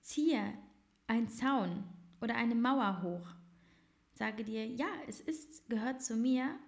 [0.01, 0.53] ziehe
[1.07, 1.85] einen Zaun
[2.21, 3.29] oder eine Mauer hoch.
[4.13, 6.59] Sage dir, ja, es ist, gehört zu mir,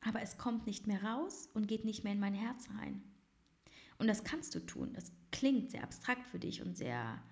[0.00, 3.02] aber es kommt nicht mehr raus und geht nicht mehr in mein Herz rein.
[3.98, 4.92] Und das kannst du tun.
[4.94, 7.22] Das klingt sehr abstrakt für dich und sehr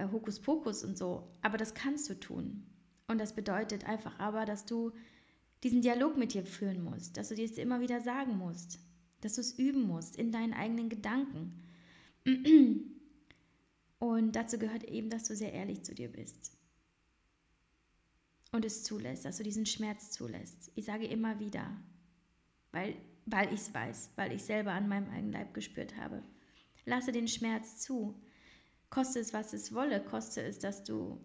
[0.00, 2.66] äh, Hokuspokus und so, aber das kannst du tun.
[3.06, 4.92] Und das bedeutet einfach aber, dass du
[5.62, 8.78] diesen Dialog mit dir führen musst, dass du dir es immer wieder sagen musst,
[9.20, 11.62] dass du es üben musst in deinen eigenen Gedanken.
[13.98, 16.56] Und dazu gehört eben, dass du sehr ehrlich zu dir bist
[18.52, 20.72] und es zulässt, dass du diesen Schmerz zulässt.
[20.74, 21.70] Ich sage immer wieder,
[22.72, 26.22] weil, weil ich es weiß, weil ich selber an meinem eigenen Leib gespürt habe.
[26.84, 28.20] Lasse den Schmerz zu.
[28.90, 31.20] Koste es, was es wolle, koste es, dass du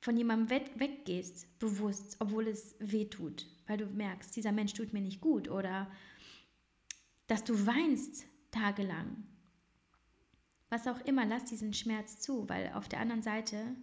[0.00, 4.92] von jemandem weg, weggehst, bewusst, obwohl es weh tut, weil du merkst, dieser Mensch tut
[4.92, 5.90] mir nicht gut oder
[7.26, 9.24] dass du weinst tagelang.
[10.70, 13.76] Was auch immer, lass diesen Schmerz zu, weil auf der anderen Seite,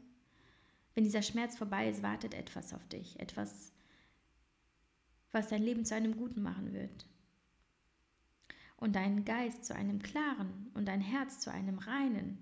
[0.93, 3.71] wenn dieser Schmerz vorbei ist, wartet etwas auf dich, etwas,
[5.31, 7.05] was dein Leben zu einem Guten machen wird.
[8.79, 12.37] Und deinen Geist zu einem klaren und dein Herz zu einem reinen.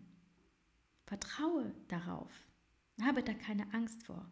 [1.05, 2.31] Vertraue darauf.
[3.01, 4.29] Habe da keine Angst vor.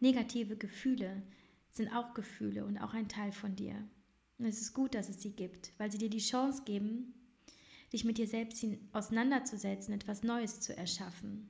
[0.00, 1.22] Negative Gefühle
[1.70, 3.74] sind auch Gefühle und auch ein Teil von dir.
[4.38, 7.14] Und es ist gut, dass es sie gibt, weil sie dir die Chance geben,
[7.92, 11.48] dich mit dir selbst auseinanderzusetzen, etwas Neues zu erschaffen.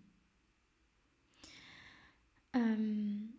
[2.52, 3.34] Ähm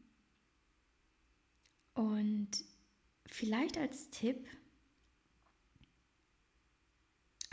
[1.93, 2.49] und
[3.27, 4.47] vielleicht als Tipp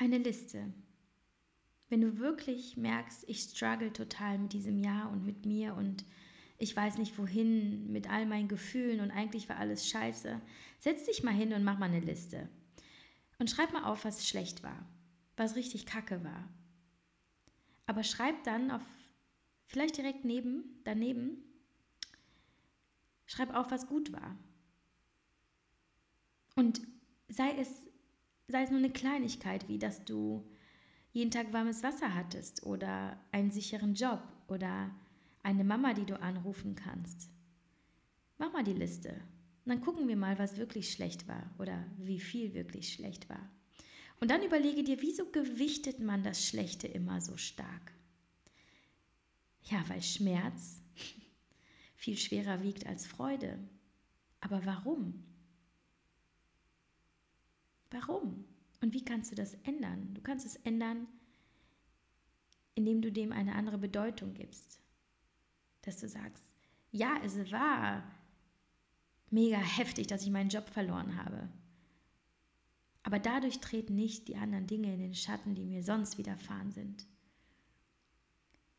[0.02, 0.72] eine Liste.
[1.88, 6.04] Wenn du wirklich merkst, ich struggle total mit diesem Jahr und mit mir und
[6.58, 10.40] ich weiß nicht wohin mit all meinen Gefühlen und eigentlich war alles scheiße,
[10.80, 12.48] setz dich mal hin und mach mal eine Liste.
[13.38, 14.86] Und schreib mal auf, was schlecht war,
[15.36, 16.48] was richtig kacke war.
[17.86, 18.82] Aber schreib dann auf,
[19.66, 21.44] vielleicht direkt neben, daneben,
[23.26, 24.36] schreib auf, was gut war.
[26.56, 26.80] Und
[27.28, 27.91] sei es,
[28.48, 30.44] sei es nur eine Kleinigkeit, wie dass du
[31.12, 34.90] jeden Tag warmes Wasser hattest oder einen sicheren Job oder
[35.42, 37.30] eine Mama, die du anrufen kannst.
[38.38, 39.10] Mach mal die Liste.
[39.64, 43.48] Und dann gucken wir mal, was wirklich schlecht war oder wie viel wirklich schlecht war.
[44.20, 47.92] Und dann überlege dir, wieso gewichtet man das Schlechte immer so stark?
[49.64, 50.80] Ja, weil Schmerz
[51.96, 53.58] viel schwerer wiegt als Freude.
[54.40, 55.24] Aber warum?
[57.92, 58.44] Warum?
[58.80, 60.12] Und wie kannst du das ändern?
[60.14, 61.06] Du kannst es ändern,
[62.74, 64.80] indem du dem eine andere Bedeutung gibst.
[65.82, 66.54] Dass du sagst,
[66.90, 68.02] ja, es war
[69.30, 71.48] mega heftig, dass ich meinen Job verloren habe.
[73.02, 77.06] Aber dadurch treten nicht die anderen Dinge in den Schatten, die mir sonst widerfahren sind.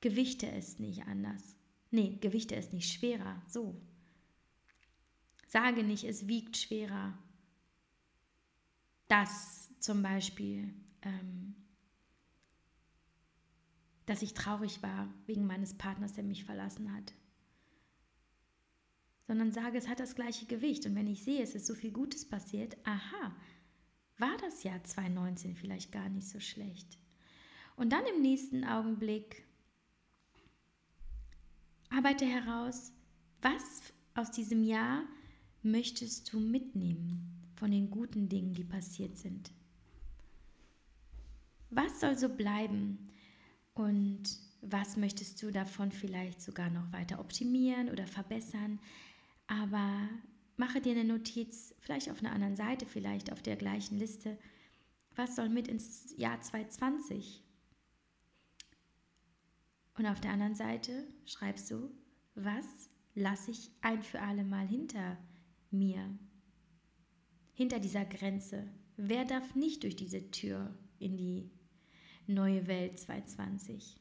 [0.01, 1.55] Gewichte es nicht anders.
[1.91, 3.79] Nee, gewichte es nicht schwerer, so.
[5.47, 7.17] Sage nicht, es wiegt schwerer.
[9.13, 10.73] Das zum Beispiel,
[11.03, 11.53] ähm,
[14.07, 17.13] dass ich traurig war wegen meines Partners, der mich verlassen hat.
[19.27, 20.87] Sondern sage, es hat das gleiche Gewicht.
[20.87, 23.35] Und wenn ich sehe, es ist so viel Gutes passiert, aha,
[24.17, 26.97] war das Jahr 2019 vielleicht gar nicht so schlecht.
[27.75, 29.45] Und dann im nächsten Augenblick
[31.91, 32.91] arbeite heraus,
[33.43, 35.03] was aus diesem Jahr
[35.61, 39.51] möchtest du mitnehmen von den guten Dingen, die passiert sind.
[41.69, 43.09] Was soll so bleiben?
[43.73, 44.23] Und
[44.61, 48.79] was möchtest du davon vielleicht sogar noch weiter optimieren oder verbessern?
[49.47, 50.07] Aber
[50.55, 54.37] mache dir eine Notiz, vielleicht auf einer anderen Seite, vielleicht auf der gleichen Liste.
[55.15, 57.43] Was soll mit ins Jahr 2020?
[59.95, 61.91] Und auf der anderen Seite schreibst du,
[62.35, 62.65] was
[63.15, 65.17] lasse ich ein für alle Mal hinter
[65.69, 66.17] mir?
[67.53, 68.67] Hinter dieser Grenze.
[68.97, 71.49] Wer darf nicht durch diese Tür in die
[72.27, 73.97] Neue Welt 2020.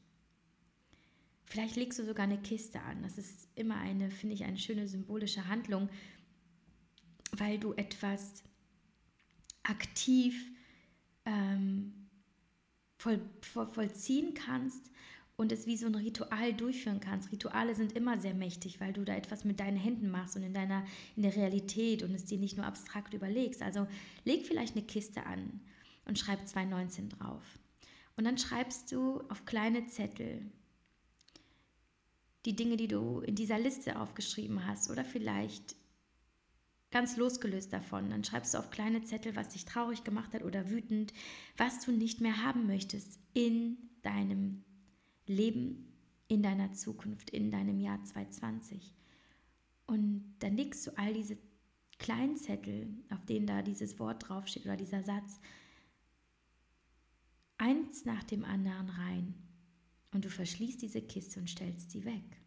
[1.44, 3.02] Vielleicht legst du sogar eine Kiste an.
[3.02, 5.88] Das ist immer eine, finde ich, eine schöne symbolische Handlung,
[7.32, 8.44] weil du etwas
[9.64, 10.50] aktiv
[11.24, 12.08] ähm,
[12.96, 14.90] voll, voll, vollziehen kannst
[15.42, 17.30] und es wie so ein Ritual durchführen kannst.
[17.32, 20.54] Rituale sind immer sehr mächtig, weil du da etwas mit deinen Händen machst und in
[20.54, 20.84] deiner
[21.16, 23.60] in der Realität und es dir nicht nur abstrakt überlegst.
[23.60, 23.86] Also
[24.24, 25.60] leg vielleicht eine Kiste an
[26.06, 27.42] und schreib 219 drauf.
[28.16, 30.50] Und dann schreibst du auf kleine Zettel
[32.44, 35.76] die Dinge, die du in dieser Liste aufgeschrieben hast oder vielleicht
[36.90, 38.10] ganz losgelöst davon.
[38.10, 41.12] Dann schreibst du auf kleine Zettel, was dich traurig gemacht hat oder wütend,
[41.56, 44.64] was du nicht mehr haben möchtest in deinem
[45.26, 45.92] Leben,
[46.28, 48.94] in deiner Zukunft, in deinem Jahr 2020.
[49.86, 51.36] Und dann legst du all diese
[51.98, 55.40] kleinen Zettel, auf denen da dieses Wort draufsteht oder dieser Satz,
[57.58, 59.34] eins nach dem anderen rein.
[60.12, 62.40] Und du verschließt diese Kiste und stellst sie weg.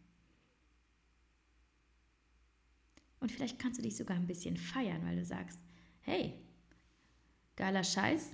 [3.20, 5.60] Und vielleicht kannst du dich sogar ein bisschen feiern, weil du sagst,
[6.00, 6.34] hey,
[7.56, 8.30] geiler Scheiß,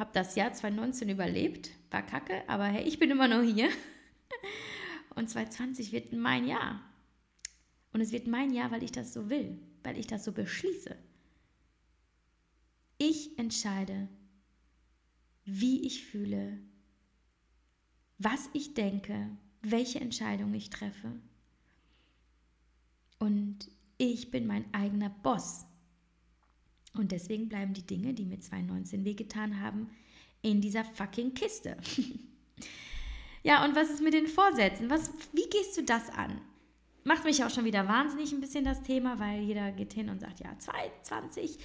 [0.00, 3.68] hab das Jahr 2019 überlebt, war kacke, aber hey, ich bin immer noch hier.
[5.14, 6.80] Und 2020 wird mein Jahr.
[7.92, 10.96] Und es wird mein Jahr, weil ich das so will, weil ich das so beschließe.
[12.96, 14.08] Ich entscheide,
[15.44, 16.58] wie ich fühle,
[18.16, 21.12] was ich denke, welche Entscheidung ich treffe.
[23.18, 25.66] Und ich bin mein eigener Boss.
[26.94, 29.90] Und deswegen bleiben die Dinge, die mir 2019 wehgetan haben,
[30.42, 31.76] in dieser fucking Kiste.
[33.42, 34.90] ja, und was ist mit den Vorsätzen?
[34.90, 36.40] Was, wie gehst du das an?
[37.04, 40.20] Macht mich auch schon wieder wahnsinnig ein bisschen das Thema, weil jeder geht hin und
[40.20, 41.58] sagt, ja, 2020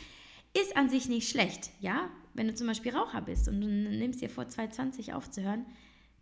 [0.54, 1.72] ist an sich nicht schlecht.
[1.82, 5.66] Ja, wenn du zum Beispiel Raucher bist und du nimmst dir vor, 2020 aufzuhören,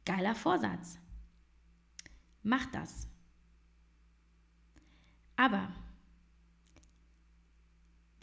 [0.05, 0.97] geiler Vorsatz.
[2.41, 3.07] Mach das.
[5.35, 5.73] Aber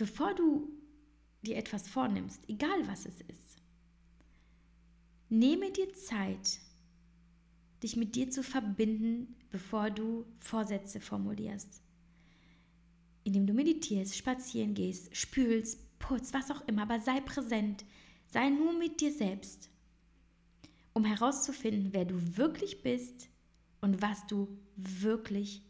[0.01, 0.73] bevor du
[1.43, 3.59] dir etwas vornimmst, egal was es ist,
[5.29, 6.59] nehme dir Zeit,
[7.83, 11.83] dich mit dir zu verbinden, bevor du Vorsätze formulierst.
[13.25, 17.85] Indem du meditierst, spazieren gehst, spülst, putzt, was auch immer, aber sei präsent,
[18.27, 19.69] sei nur mit dir selbst,
[20.95, 23.29] um herauszufinden, wer du wirklich bist
[23.83, 25.63] und was du wirklich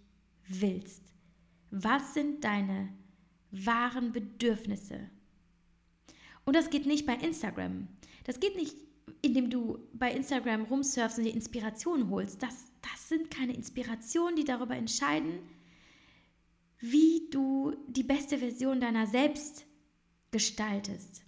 [0.47, 1.03] willst.
[1.73, 2.91] Was sind deine
[3.51, 5.11] wahren Bedürfnisse.
[6.45, 7.89] Und das geht nicht bei Instagram.
[8.25, 8.75] Das geht nicht,
[9.23, 12.43] indem du bei Instagram rumsurfst und dir Inspirationen holst.
[12.43, 15.41] Das, das sind keine Inspirationen, die darüber entscheiden,
[16.79, 19.67] wie du die beste Version deiner selbst
[20.31, 21.23] gestaltest.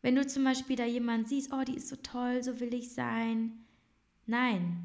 [0.00, 2.92] Wenn du zum Beispiel da jemanden siehst, oh, die ist so toll, so will ich
[2.92, 3.64] sein.
[4.26, 4.84] Nein,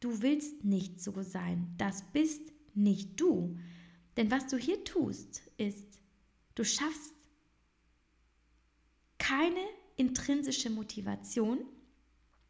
[0.00, 1.74] du willst nicht so sein.
[1.78, 3.56] Das bist nicht du.
[4.16, 6.00] Denn was du hier tust, ist,
[6.54, 7.14] du schaffst
[9.18, 9.60] keine
[9.96, 11.58] intrinsische Motivation,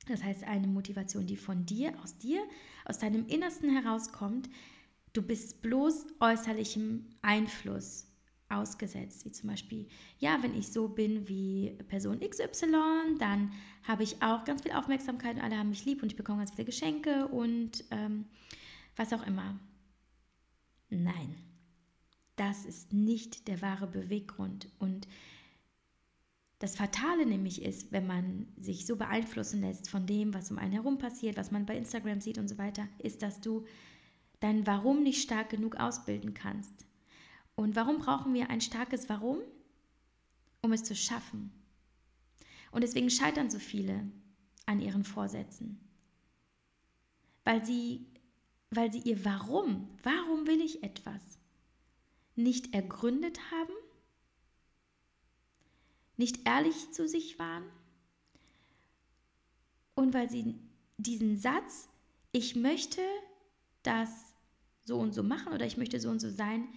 [0.06, 2.42] das heißt eine Motivation, die von dir, aus dir,
[2.84, 4.50] aus deinem Innersten herauskommt.
[5.12, 8.06] Du bist bloß äußerlichem Einfluss
[8.48, 9.88] ausgesetzt, wie zum Beispiel,
[10.18, 13.52] ja, wenn ich so bin wie Person XY, dann
[13.84, 16.50] habe ich auch ganz viel Aufmerksamkeit und alle haben mich lieb und ich bekomme ganz
[16.50, 18.26] viele Geschenke und ähm,
[18.96, 19.58] was auch immer.
[20.90, 21.34] Nein,
[22.36, 24.68] das ist nicht der wahre Beweggrund.
[24.78, 25.06] Und
[26.58, 30.72] das Fatale nämlich ist, wenn man sich so beeinflussen lässt von dem, was um einen
[30.72, 33.66] herum passiert, was man bei Instagram sieht und so weiter, ist, dass du
[34.40, 36.86] dein Warum nicht stark genug ausbilden kannst.
[37.54, 39.38] Und warum brauchen wir ein starkes Warum?
[40.60, 41.52] Um es zu schaffen.
[42.72, 44.10] Und deswegen scheitern so viele
[44.66, 45.78] an ihren Vorsätzen.
[47.44, 48.06] Weil sie,
[48.70, 51.43] weil sie ihr Warum, warum will ich etwas,
[52.36, 53.72] nicht ergründet haben,
[56.16, 57.64] nicht ehrlich zu sich waren
[59.94, 60.56] und weil sie
[60.96, 61.88] diesen Satz,
[62.32, 63.00] ich möchte
[63.82, 64.34] das
[64.82, 66.68] so und so machen oder ich möchte so und so sein,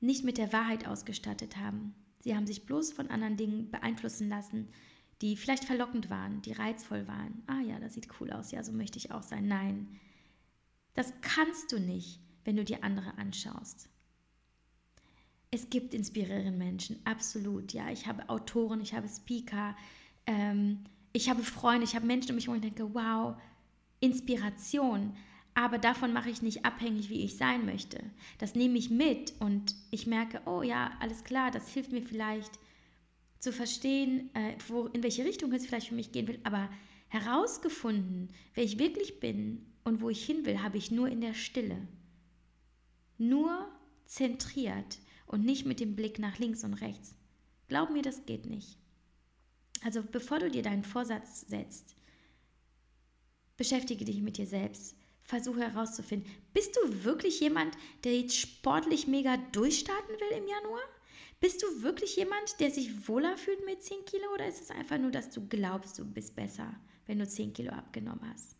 [0.00, 1.94] nicht mit der Wahrheit ausgestattet haben.
[2.20, 4.68] Sie haben sich bloß von anderen Dingen beeinflussen lassen,
[5.20, 7.42] die vielleicht verlockend waren, die reizvoll waren.
[7.46, 9.46] Ah ja, das sieht cool aus, ja, so möchte ich auch sein.
[9.46, 10.00] Nein,
[10.94, 13.88] das kannst du nicht, wenn du dir andere anschaust.
[15.50, 17.72] Es gibt inspirierende Menschen, absolut.
[17.72, 19.76] Ja, ich habe Autoren, ich habe Speaker,
[20.26, 23.36] ähm, ich habe Freunde, ich habe Menschen um mich herum, ich denke, wow,
[23.98, 25.16] Inspiration.
[25.54, 28.00] Aber davon mache ich nicht abhängig, wie ich sein möchte.
[28.38, 32.52] Das nehme ich mit und ich merke, oh ja, alles klar, das hilft mir vielleicht
[33.40, 36.38] zu verstehen, äh, wo, in welche Richtung es vielleicht für mich gehen will.
[36.44, 36.70] Aber
[37.08, 41.34] herausgefunden, wer ich wirklich bin und wo ich hin will, habe ich nur in der
[41.34, 41.88] Stille.
[43.20, 43.68] Nur
[44.06, 47.14] zentriert und nicht mit dem Blick nach links und rechts.
[47.68, 48.78] Glaub mir, das geht nicht.
[49.84, 51.94] Also bevor du dir deinen Vorsatz setzt,
[53.58, 54.96] beschäftige dich mit dir selbst.
[55.22, 60.80] Versuche herauszufinden, bist du wirklich jemand, der jetzt sportlich mega durchstarten will im Januar?
[61.40, 64.96] Bist du wirklich jemand, der sich wohler fühlt mit 10 Kilo oder ist es einfach
[64.96, 68.56] nur, dass du glaubst, du bist besser, wenn du 10 Kilo abgenommen hast?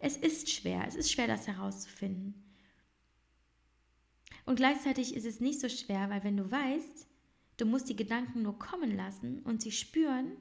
[0.00, 2.45] Es ist schwer, es ist schwer, das herauszufinden.
[4.46, 7.06] Und gleichzeitig ist es nicht so schwer, weil wenn du weißt,
[7.58, 10.32] du musst die Gedanken nur kommen lassen und sie spüren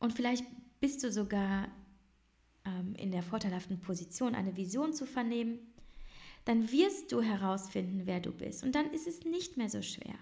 [0.00, 0.44] und vielleicht
[0.80, 1.68] bist du sogar
[2.64, 5.60] ähm, in der vorteilhaften Position, eine Vision zu vernehmen,
[6.44, 8.64] dann wirst du herausfinden, wer du bist.
[8.64, 10.18] Und dann ist es nicht mehr so schwer.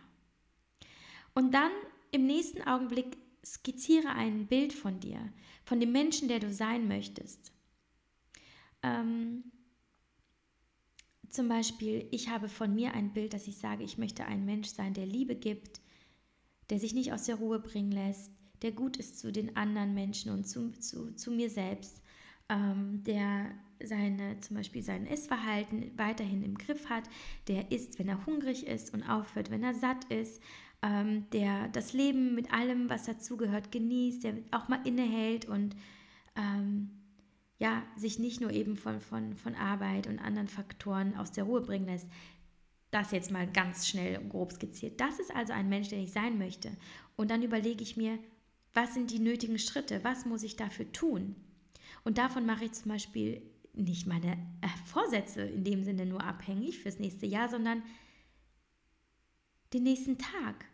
[1.32, 1.70] Und dann
[2.12, 5.32] im nächsten Augenblick skizziere ein Bild von dir,
[5.64, 7.52] von dem Menschen, der du sein möchtest.
[8.82, 9.44] Ähm,
[11.30, 14.68] zum Beispiel, ich habe von mir ein Bild, dass ich sage, ich möchte ein Mensch
[14.68, 15.80] sein, der Liebe gibt,
[16.70, 18.30] der sich nicht aus der Ruhe bringen lässt,
[18.62, 22.02] der gut ist zu den anderen Menschen und zu, zu, zu mir selbst,
[22.48, 23.50] ähm, der
[23.82, 27.04] seine, zum Beispiel sein Essverhalten weiterhin im Griff hat,
[27.48, 30.42] der isst, wenn er hungrig ist und aufhört, wenn er satt ist,
[30.82, 35.74] ähm, der das Leben mit allem, was dazugehört, genießt, der auch mal innehält und
[36.36, 36.90] ähm,
[37.60, 41.60] ja, sich nicht nur eben von, von, von Arbeit und anderen Faktoren aus der Ruhe
[41.60, 42.08] bringen lässt.
[42.90, 44.98] Das jetzt mal ganz schnell grob skizziert.
[44.98, 46.72] Das ist also ein Mensch, der ich sein möchte.
[47.16, 48.18] Und dann überlege ich mir,
[48.72, 50.02] was sind die nötigen Schritte?
[50.02, 51.36] Was muss ich dafür tun?
[52.02, 53.42] Und davon mache ich zum Beispiel
[53.74, 54.32] nicht meine
[54.62, 57.82] äh, Vorsätze in dem Sinne nur abhängig fürs nächste Jahr, sondern
[59.74, 60.64] den nächsten Tag,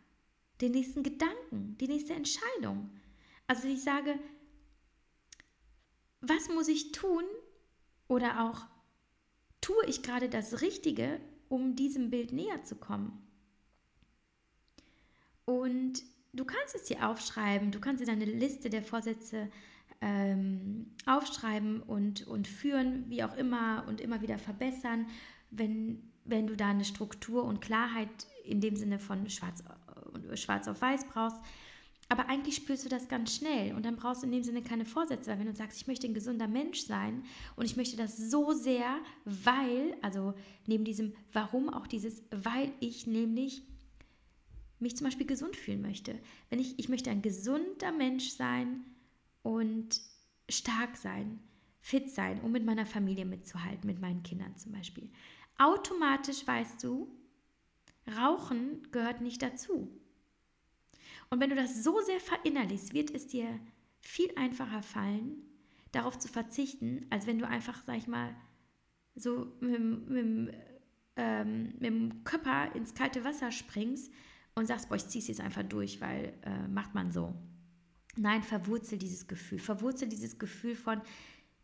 [0.60, 2.90] den nächsten Gedanken, die nächste Entscheidung.
[3.48, 4.18] Also ich sage,
[6.20, 7.24] was muss ich tun
[8.08, 8.66] oder auch
[9.60, 13.22] tue ich gerade das Richtige, um diesem Bild näher zu kommen?
[15.44, 16.02] Und
[16.32, 19.48] du kannst es dir aufschreiben, du kannst dir deine Liste der Vorsätze
[20.00, 25.06] ähm, aufschreiben und, und führen, wie auch immer, und immer wieder verbessern,
[25.50, 28.08] wenn, wenn du da eine Struktur und Klarheit
[28.44, 29.62] in dem Sinne von schwarz,
[30.30, 31.38] äh, schwarz auf weiß brauchst.
[32.08, 34.84] Aber eigentlich spürst du das ganz schnell und dann brauchst du in dem Sinne keine
[34.84, 37.24] Vorsätze, weil wenn du sagst, ich möchte ein gesunder Mensch sein
[37.56, 40.34] und ich möchte das so sehr, weil, also
[40.66, 43.62] neben diesem Warum auch dieses, weil ich nämlich
[44.78, 46.18] mich zum Beispiel gesund fühlen möchte.
[46.48, 48.84] Wenn ich, ich möchte ein gesunder Mensch sein
[49.42, 50.00] und
[50.48, 51.40] stark sein,
[51.80, 55.10] fit sein, um mit meiner Familie mitzuhalten, mit meinen Kindern zum Beispiel.
[55.58, 57.08] Automatisch weißt du,
[58.16, 59.88] Rauchen gehört nicht dazu.
[61.30, 63.58] Und wenn du das so sehr verinnerlichst, wird es dir
[64.00, 65.42] viel einfacher fallen,
[65.92, 68.34] darauf zu verzichten, als wenn du einfach, sag ich mal,
[69.14, 70.54] so mit, mit,
[71.16, 74.12] ähm, mit dem Körper ins kalte Wasser springst
[74.54, 77.34] und sagst, boah, ich zieh's jetzt einfach durch, weil äh, macht man so.
[78.16, 79.58] Nein, verwurzel dieses Gefühl.
[79.58, 81.00] Verwurzel dieses Gefühl von,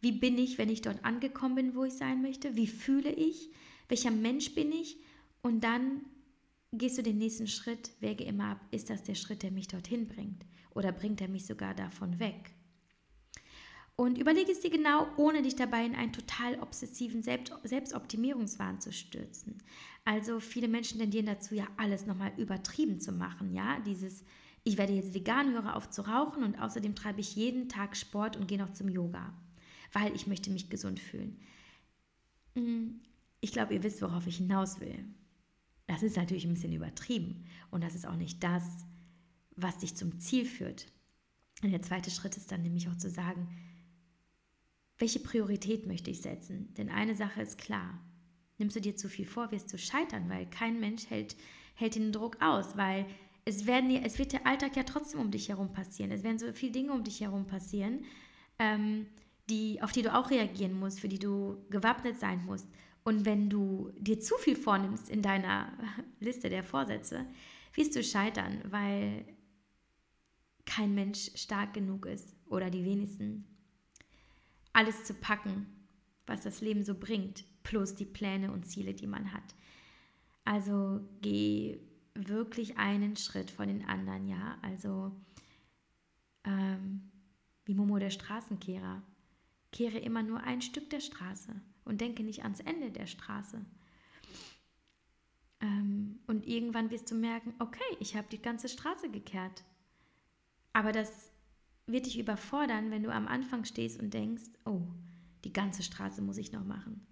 [0.00, 2.56] wie bin ich, wenn ich dort angekommen bin, wo ich sein möchte?
[2.56, 3.50] Wie fühle ich?
[3.88, 4.98] Welcher Mensch bin ich?
[5.42, 6.02] Und dann
[6.72, 10.08] gehst du den nächsten Schritt, wäge immer ab, ist das der Schritt, der mich dorthin
[10.08, 10.44] bringt?
[10.74, 12.54] Oder bringt er mich sogar davon weg?
[13.94, 18.90] Und überlege es dir genau, ohne dich dabei in einen total obsessiven Selbst Selbstoptimierungswahn zu
[18.90, 19.62] stürzen.
[20.04, 23.52] Also viele Menschen tendieren dazu, ja alles nochmal übertrieben zu machen.
[23.52, 24.24] Ja, dieses,
[24.64, 28.36] ich werde jetzt vegan, höre auf zu rauchen und außerdem treibe ich jeden Tag Sport
[28.36, 29.34] und gehe noch zum Yoga,
[29.92, 31.38] weil ich möchte mich gesund fühlen.
[32.54, 33.00] Mm,
[33.40, 35.04] ich glaube, ihr wisst, worauf ich hinaus will.
[35.86, 38.64] Das ist natürlich ein bisschen übertrieben und das ist auch nicht das,
[39.56, 40.86] was dich zum Ziel führt.
[41.62, 43.48] Und der zweite Schritt ist dann nämlich auch zu sagen,
[44.98, 46.72] welche Priorität möchte ich setzen?
[46.74, 48.00] Denn eine Sache ist klar.
[48.58, 51.36] Nimmst du dir zu viel vor, wirst du scheitern, weil kein Mensch hält,
[51.74, 53.06] hält den Druck aus, weil
[53.44, 56.12] es, werden, es wird der Alltag ja trotzdem um dich herum passieren.
[56.12, 58.04] Es werden so viele Dinge um dich herum passieren,
[58.58, 59.06] ähm,
[59.50, 62.68] die, auf die du auch reagieren musst, für die du gewappnet sein musst.
[63.04, 65.72] Und wenn du dir zu viel vornimmst in deiner
[66.20, 67.26] Liste der Vorsätze,
[67.74, 69.24] wirst du scheitern, weil
[70.64, 73.44] kein Mensch stark genug ist oder die wenigsten
[74.72, 75.66] alles zu packen,
[76.26, 79.54] was das Leben so bringt, plus die Pläne und Ziele, die man hat.
[80.44, 81.78] Also geh
[82.14, 84.58] wirklich einen Schritt von den anderen, ja.
[84.62, 85.12] Also
[86.44, 87.10] ähm,
[87.64, 89.02] wie Momo der Straßenkehrer.
[89.72, 93.64] Kehre immer nur ein Stück der Straße und denke nicht ans Ende der Straße.
[95.60, 99.64] Ähm, und irgendwann wirst du merken, okay, ich habe die ganze Straße gekehrt.
[100.72, 101.30] Aber das
[101.86, 104.82] wird dich überfordern, wenn du am Anfang stehst und denkst, oh,
[105.44, 107.06] die ganze Straße muss ich noch machen.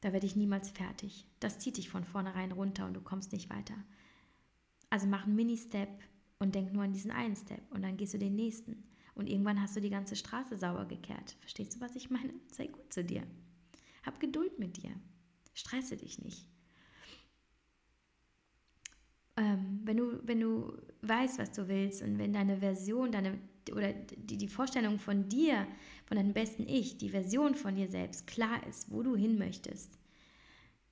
[0.00, 1.26] Da werde ich niemals fertig.
[1.40, 3.74] Das zieht dich von vornherein runter und du kommst nicht weiter.
[4.90, 5.88] Also mach einen Mini-Step
[6.38, 8.84] und denk nur an diesen einen Step und dann gehst du den nächsten.
[9.16, 11.36] Und irgendwann hast du die ganze Straße sauber gekehrt.
[11.40, 12.34] Verstehst du, was ich meine?
[12.52, 13.22] Sei gut zu dir.
[14.04, 14.90] Hab Geduld mit dir.
[15.54, 16.46] Stresse dich nicht.
[19.38, 23.38] Ähm, wenn, du, wenn du weißt, was du willst und wenn deine Version, deine
[23.72, 25.66] oder die, die Vorstellung von dir,
[26.04, 29.98] von deinem besten Ich, die Version von dir selbst klar ist, wo du hin möchtest,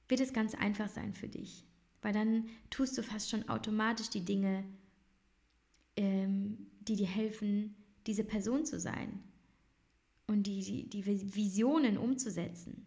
[0.08, 1.64] wird es ganz einfach sein für dich,
[2.02, 4.64] weil dann tust du fast schon automatisch die Dinge,
[5.96, 9.22] ähm, die dir helfen, diese Person zu sein
[10.26, 12.86] und die, die, die Visionen umzusetzen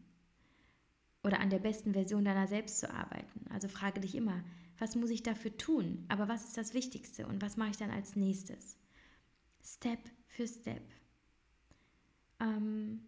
[1.23, 3.45] oder an der besten Version deiner selbst zu arbeiten.
[3.49, 4.43] Also frage dich immer,
[4.79, 6.05] was muss ich dafür tun?
[6.07, 8.77] Aber was ist das Wichtigste und was mache ich dann als nächstes?
[9.63, 10.83] Step für Step.
[12.39, 13.01] Ähm,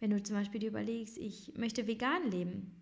[0.00, 2.77] wenn du zum Beispiel dir überlegst, ich möchte vegan leben,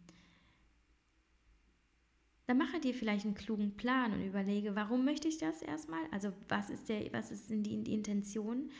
[2.46, 6.02] dann mache dir vielleicht einen klugen Plan und überlege, warum möchte ich das erstmal?
[6.12, 8.70] Also was ist der, was ist die, die Intention?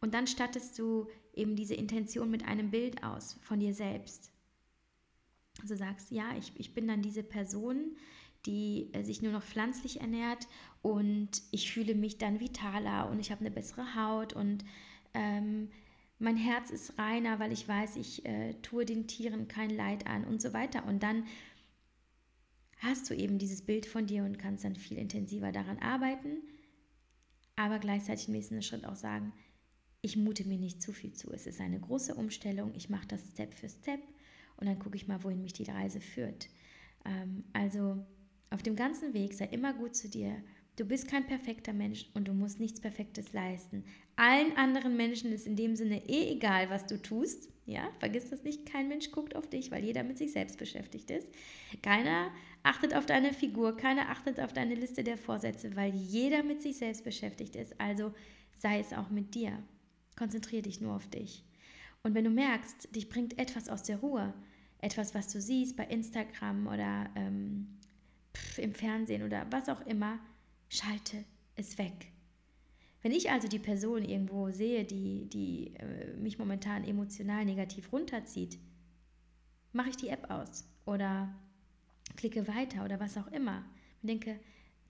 [0.00, 4.30] Und dann stattest du eben diese Intention mit einem Bild aus von dir selbst.
[5.60, 7.96] Also sagst, ja, ich, ich bin dann diese Person,
[8.44, 10.46] die äh, sich nur noch pflanzlich ernährt
[10.82, 14.64] und ich fühle mich dann vitaler und ich habe eine bessere Haut und
[15.14, 15.70] ähm,
[16.18, 20.24] mein Herz ist reiner, weil ich weiß, ich äh, tue den Tieren kein Leid an
[20.24, 20.86] und so weiter.
[20.86, 21.24] Und dann
[22.78, 26.42] hast du eben dieses Bild von dir und kannst dann viel intensiver daran arbeiten,
[27.56, 29.32] aber gleichzeitig im nächsten Schritt auch sagen,
[30.02, 31.32] ich mute mir nicht zu viel zu.
[31.32, 34.00] Es ist eine große Umstellung, ich mache das Step für Step
[34.56, 36.48] und dann gucke ich mal, wohin mich die Reise führt.
[37.04, 38.04] Ähm, also
[38.50, 40.42] auf dem ganzen Weg sei immer gut zu dir.
[40.76, 43.84] Du bist kein perfekter Mensch und du musst nichts Perfektes leisten.
[44.16, 47.48] Allen anderen Menschen ist in dem Sinne eh egal, was du tust.
[47.66, 48.64] Ja, vergiss das nicht.
[48.64, 51.28] Kein Mensch guckt auf dich, weil jeder mit sich selbst beschäftigt ist.
[51.82, 52.30] Keiner
[52.62, 56.78] achtet auf deine Figur, keiner achtet auf deine Liste der Vorsätze, weil jeder mit sich
[56.78, 57.78] selbst beschäftigt ist.
[57.80, 58.14] Also
[58.56, 59.58] sei es auch mit dir.
[60.16, 61.44] Konzentriere dich nur auf dich.
[62.04, 64.32] Und wenn du merkst, dich bringt etwas aus der Ruhe,
[64.78, 67.78] etwas, was du siehst bei Instagram oder ähm,
[68.32, 70.20] pff, im Fernsehen oder was auch immer,
[70.68, 71.24] schalte
[71.56, 72.12] es weg.
[73.02, 78.58] Wenn ich also die Person irgendwo sehe, die, die äh, mich momentan emotional negativ runterzieht,
[79.72, 81.34] mache ich die App aus oder
[82.16, 83.64] klicke weiter oder was auch immer.
[84.02, 84.40] Und denke,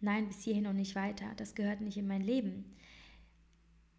[0.00, 2.76] nein, bis hierhin und nicht weiter, das gehört nicht in mein Leben.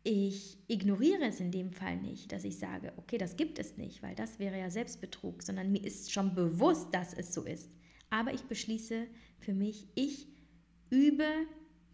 [0.03, 4.01] Ich ignoriere es in dem Fall nicht, dass ich sage, okay, das gibt es nicht,
[4.01, 7.69] weil das wäre ja Selbstbetrug, sondern mir ist schon bewusst, dass es so ist.
[8.09, 9.05] Aber ich beschließe
[9.39, 10.27] für mich, ich
[10.89, 11.27] übe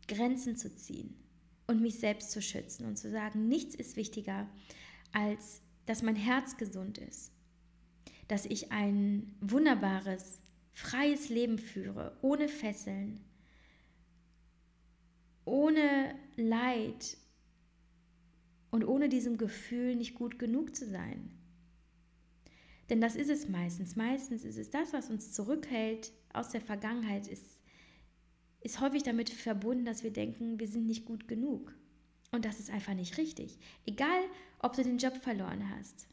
[0.07, 1.22] Grenzen zu ziehen
[1.67, 4.49] und mich selbst zu schützen und zu sagen, nichts ist wichtiger,
[5.11, 7.31] als dass mein Herz gesund ist,
[8.27, 10.41] dass ich ein wunderbares,
[10.71, 13.19] freies Leben führe, ohne Fesseln,
[15.45, 17.17] ohne Leid,
[18.73, 21.29] und ohne diesem Gefühl nicht gut genug zu sein.
[22.89, 23.95] Denn das ist es meistens.
[23.95, 27.52] Meistens ist es das, was uns zurückhält aus der Vergangenheit, ist,
[28.63, 31.75] ist häufig damit verbunden, dass wir denken, wir sind nicht gut genug.
[32.31, 33.59] Und das ist einfach nicht richtig.
[33.85, 34.23] Egal,
[34.59, 36.07] ob du den Job verloren hast,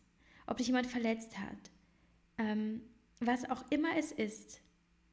[0.46, 1.70] ob dich jemand verletzt hat,
[2.38, 2.82] ähm,
[3.20, 4.60] was auch immer es ist,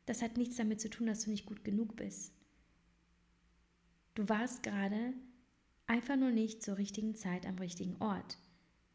[0.05, 2.33] das hat nichts damit zu tun, dass du nicht gut genug bist.
[4.15, 5.13] Du warst gerade
[5.87, 8.37] Einfach nur nicht zur richtigen Zeit am richtigen Ort.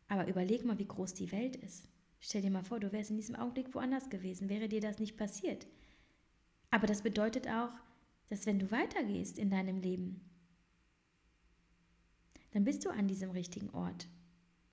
[0.08, 1.88] Aber überleg mal, wie groß die Welt ist.
[2.20, 5.16] Stell dir mal vor, du wärst in diesem Augenblick woanders gewesen, wäre dir das nicht
[5.16, 5.66] passiert.
[6.70, 7.70] Aber das bedeutet auch,
[8.32, 10.22] dass wenn du weitergehst in deinem Leben,
[12.52, 14.08] dann bist du an diesem richtigen Ort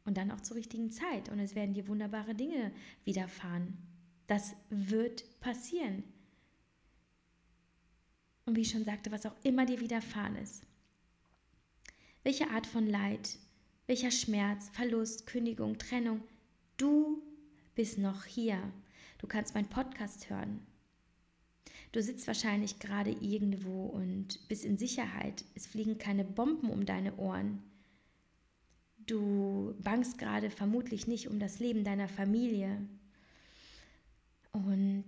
[0.05, 2.71] und dann auch zur richtigen Zeit und es werden dir wunderbare Dinge
[3.03, 3.77] widerfahren.
[4.27, 6.05] Das wird passieren.
[8.45, 10.63] Und wie ich schon sagte, was auch immer dir widerfahren ist,
[12.23, 13.39] welche Art von Leid,
[13.87, 16.23] welcher Schmerz, Verlust, Kündigung, Trennung,
[16.77, 17.21] du
[17.75, 18.71] bist noch hier.
[19.17, 20.65] Du kannst meinen Podcast hören.
[21.91, 25.43] Du sitzt wahrscheinlich gerade irgendwo und bist in Sicherheit.
[25.55, 27.63] Es fliegen keine Bomben um deine Ohren.
[29.07, 32.87] Du bangst gerade vermutlich nicht um das Leben deiner Familie.
[34.51, 35.05] Und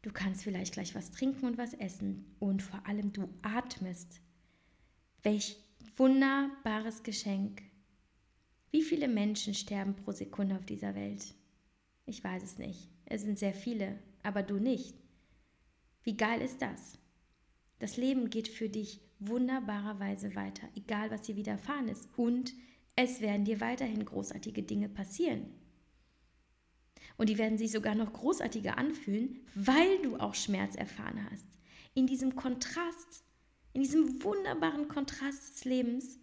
[0.00, 2.24] du kannst vielleicht gleich was trinken und was essen.
[2.38, 4.20] Und vor allem du atmest.
[5.22, 5.56] Welch
[5.96, 7.62] wunderbares Geschenk.
[8.70, 11.34] Wie viele Menschen sterben pro Sekunde auf dieser Welt?
[12.06, 12.88] Ich weiß es nicht.
[13.04, 14.94] Es sind sehr viele, aber du nicht.
[16.02, 16.98] Wie geil ist das?
[17.78, 22.08] Das Leben geht für dich wunderbarerweise weiter, egal was dir widerfahren ist.
[22.16, 22.54] Und
[22.96, 25.46] es werden dir weiterhin großartige Dinge passieren.
[27.16, 31.48] Und die werden sich sogar noch großartiger anfühlen, weil du auch Schmerz erfahren hast.
[31.94, 33.24] In diesem Kontrast
[33.78, 36.18] in diesem wunderbaren Kontrast des Lebens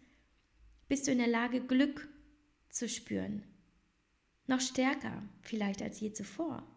[0.90, 2.08] bist du in der Lage, Glück
[2.70, 3.44] zu spüren.
[4.48, 6.68] Noch stärker vielleicht als je zuvor.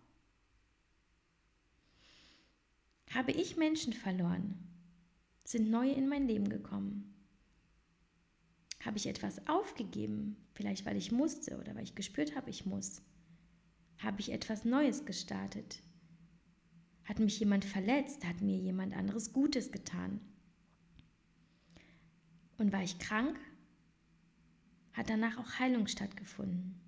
[3.15, 4.55] Habe ich Menschen verloren?
[5.45, 7.15] Sind neue in mein Leben gekommen?
[8.85, 10.37] Habe ich etwas aufgegeben?
[10.53, 13.03] Vielleicht weil ich musste oder weil ich gespürt habe, ich muss.
[13.99, 15.81] Habe ich etwas Neues gestartet?
[17.05, 18.25] Hat mich jemand verletzt?
[18.25, 20.21] Hat mir jemand anderes Gutes getan?
[22.59, 23.39] Und war ich krank?
[24.93, 26.88] Hat danach auch Heilung stattgefunden?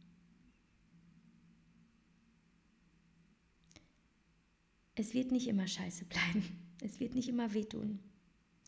[5.01, 6.44] Es wird nicht immer scheiße bleiben.
[6.82, 8.01] Es wird nicht immer wehtun.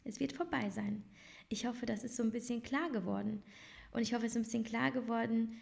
[0.02, 1.04] Es wird vorbei sein.
[1.50, 3.42] Ich hoffe, das ist so ein bisschen klar geworden.
[3.90, 5.60] Und ich hoffe, es ist ein bisschen klar geworden,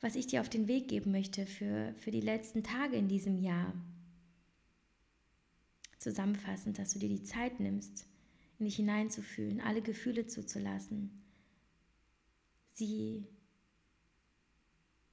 [0.00, 3.38] was ich dir auf den Weg geben möchte für, für die letzten Tage in diesem
[3.42, 3.74] Jahr.
[5.98, 8.06] Zusammenfassend, dass du dir die Zeit nimmst,
[8.60, 11.24] in dich hineinzufühlen, alle Gefühle zuzulassen,
[12.70, 13.26] sie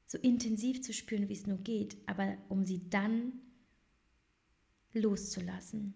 [0.05, 3.41] so intensiv zu spüren, wie es nur geht, aber um sie dann
[4.96, 5.93] loszulassen.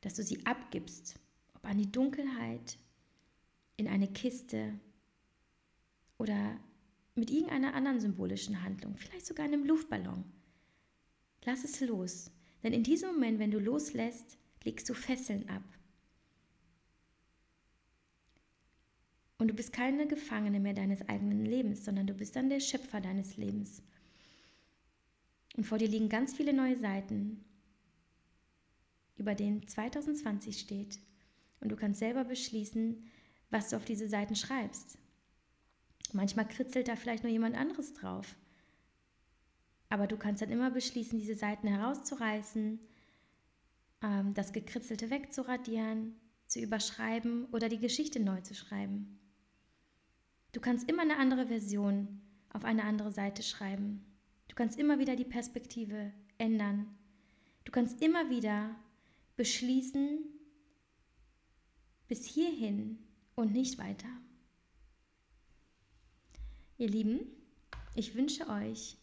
[0.00, 1.18] Dass du sie abgibst,
[1.54, 2.78] ob an die Dunkelheit,
[3.76, 4.78] in eine Kiste
[6.18, 6.58] oder
[7.14, 10.24] mit irgendeiner anderen symbolischen Handlung, vielleicht sogar einem Luftballon.
[11.44, 12.30] Lass es los,
[12.62, 15.62] denn in diesem Moment, wenn du loslässt, legst du Fesseln ab.
[19.38, 23.00] Und du bist keine Gefangene mehr deines eigenen Lebens, sondern du bist dann der Schöpfer
[23.00, 23.82] deines Lebens.
[25.58, 27.44] Und vor dir liegen ganz viele neue Seiten,
[29.16, 31.00] über denen 2020 steht.
[31.58, 33.02] Und du kannst selber beschließen,
[33.50, 34.98] was du auf diese Seiten schreibst.
[36.12, 38.36] Manchmal kritzelt da vielleicht nur jemand anderes drauf.
[39.88, 42.78] Aber du kannst dann immer beschließen, diese Seiten herauszureißen,
[44.04, 46.14] ähm, das Gekritzelte wegzuradieren,
[46.46, 49.18] zu überschreiben oder die Geschichte neu zu schreiben.
[50.52, 54.04] Du kannst immer eine andere Version auf eine andere Seite schreiben.
[54.48, 56.98] Du kannst immer wieder die Perspektive ändern.
[57.64, 58.74] Du kannst immer wieder
[59.36, 60.18] beschließen,
[62.08, 62.98] bis hierhin
[63.34, 64.08] und nicht weiter.
[66.78, 67.20] Ihr Lieben,
[67.94, 68.96] ich wünsche euch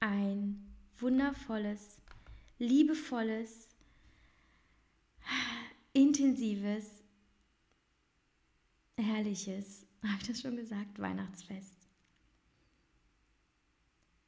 [0.00, 2.00] ein wundervolles,
[2.58, 3.68] liebevolles,
[5.92, 7.02] intensives,
[8.96, 11.77] herrliches, habe ich das schon gesagt, Weihnachtsfest.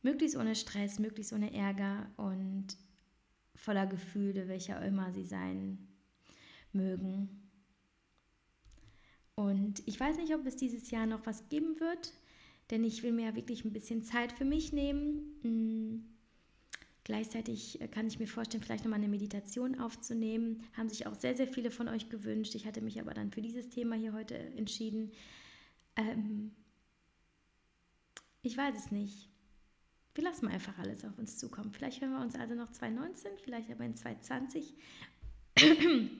[0.03, 2.69] Möglichst ohne Stress, möglichst ohne Ärger und
[3.55, 5.89] voller Gefühle, welcher immer sie sein
[6.73, 7.51] mögen.
[9.35, 12.13] Und ich weiß nicht, ob es dieses Jahr noch was geben wird,
[12.71, 15.39] denn ich will mir ja wirklich ein bisschen Zeit für mich nehmen.
[15.43, 16.05] Hm.
[17.05, 20.63] Gleichzeitig kann ich mir vorstellen, vielleicht nochmal eine Meditation aufzunehmen.
[20.77, 22.55] Haben sich auch sehr, sehr viele von euch gewünscht.
[22.55, 25.11] Ich hatte mich aber dann für dieses Thema hier heute entschieden.
[25.97, 26.53] Ähm
[28.43, 29.30] ich weiß es nicht
[30.15, 31.73] wir lassen einfach alles auf uns zukommen.
[31.73, 34.75] Vielleicht hören wir uns also noch 2019, vielleicht aber in 2020.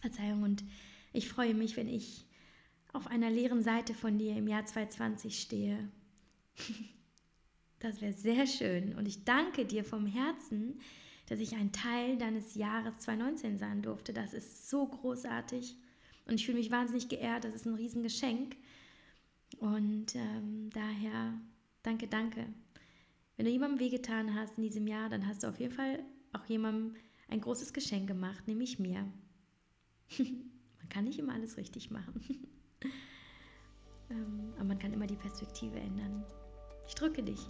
[0.00, 0.64] Verzeihung, und
[1.12, 2.26] ich freue mich, wenn ich
[2.92, 5.88] auf einer leeren Seite von dir im Jahr 2020 stehe.
[7.80, 8.94] Das wäre sehr schön.
[8.94, 10.80] Und ich danke dir vom Herzen,
[11.26, 14.14] dass ich ein Teil deines Jahres 2019 sein durfte.
[14.14, 15.76] Das ist so großartig.
[16.24, 17.44] Und ich fühle mich wahnsinnig geehrt.
[17.44, 18.56] Das ist ein Riesengeschenk.
[19.58, 21.38] Und ähm, daher
[21.82, 22.46] danke, danke.
[23.36, 26.44] Wenn du jemandem wehgetan hast in diesem Jahr, dann hast du auf jeden Fall auch
[26.46, 26.94] jemandem
[27.28, 29.12] ein großes Geschenk gemacht, nämlich mir.
[30.18, 32.20] man kann nicht immer alles richtig machen.
[34.10, 36.24] ähm, aber man kann immer die Perspektive ändern.
[36.86, 37.40] Ich drücke dich.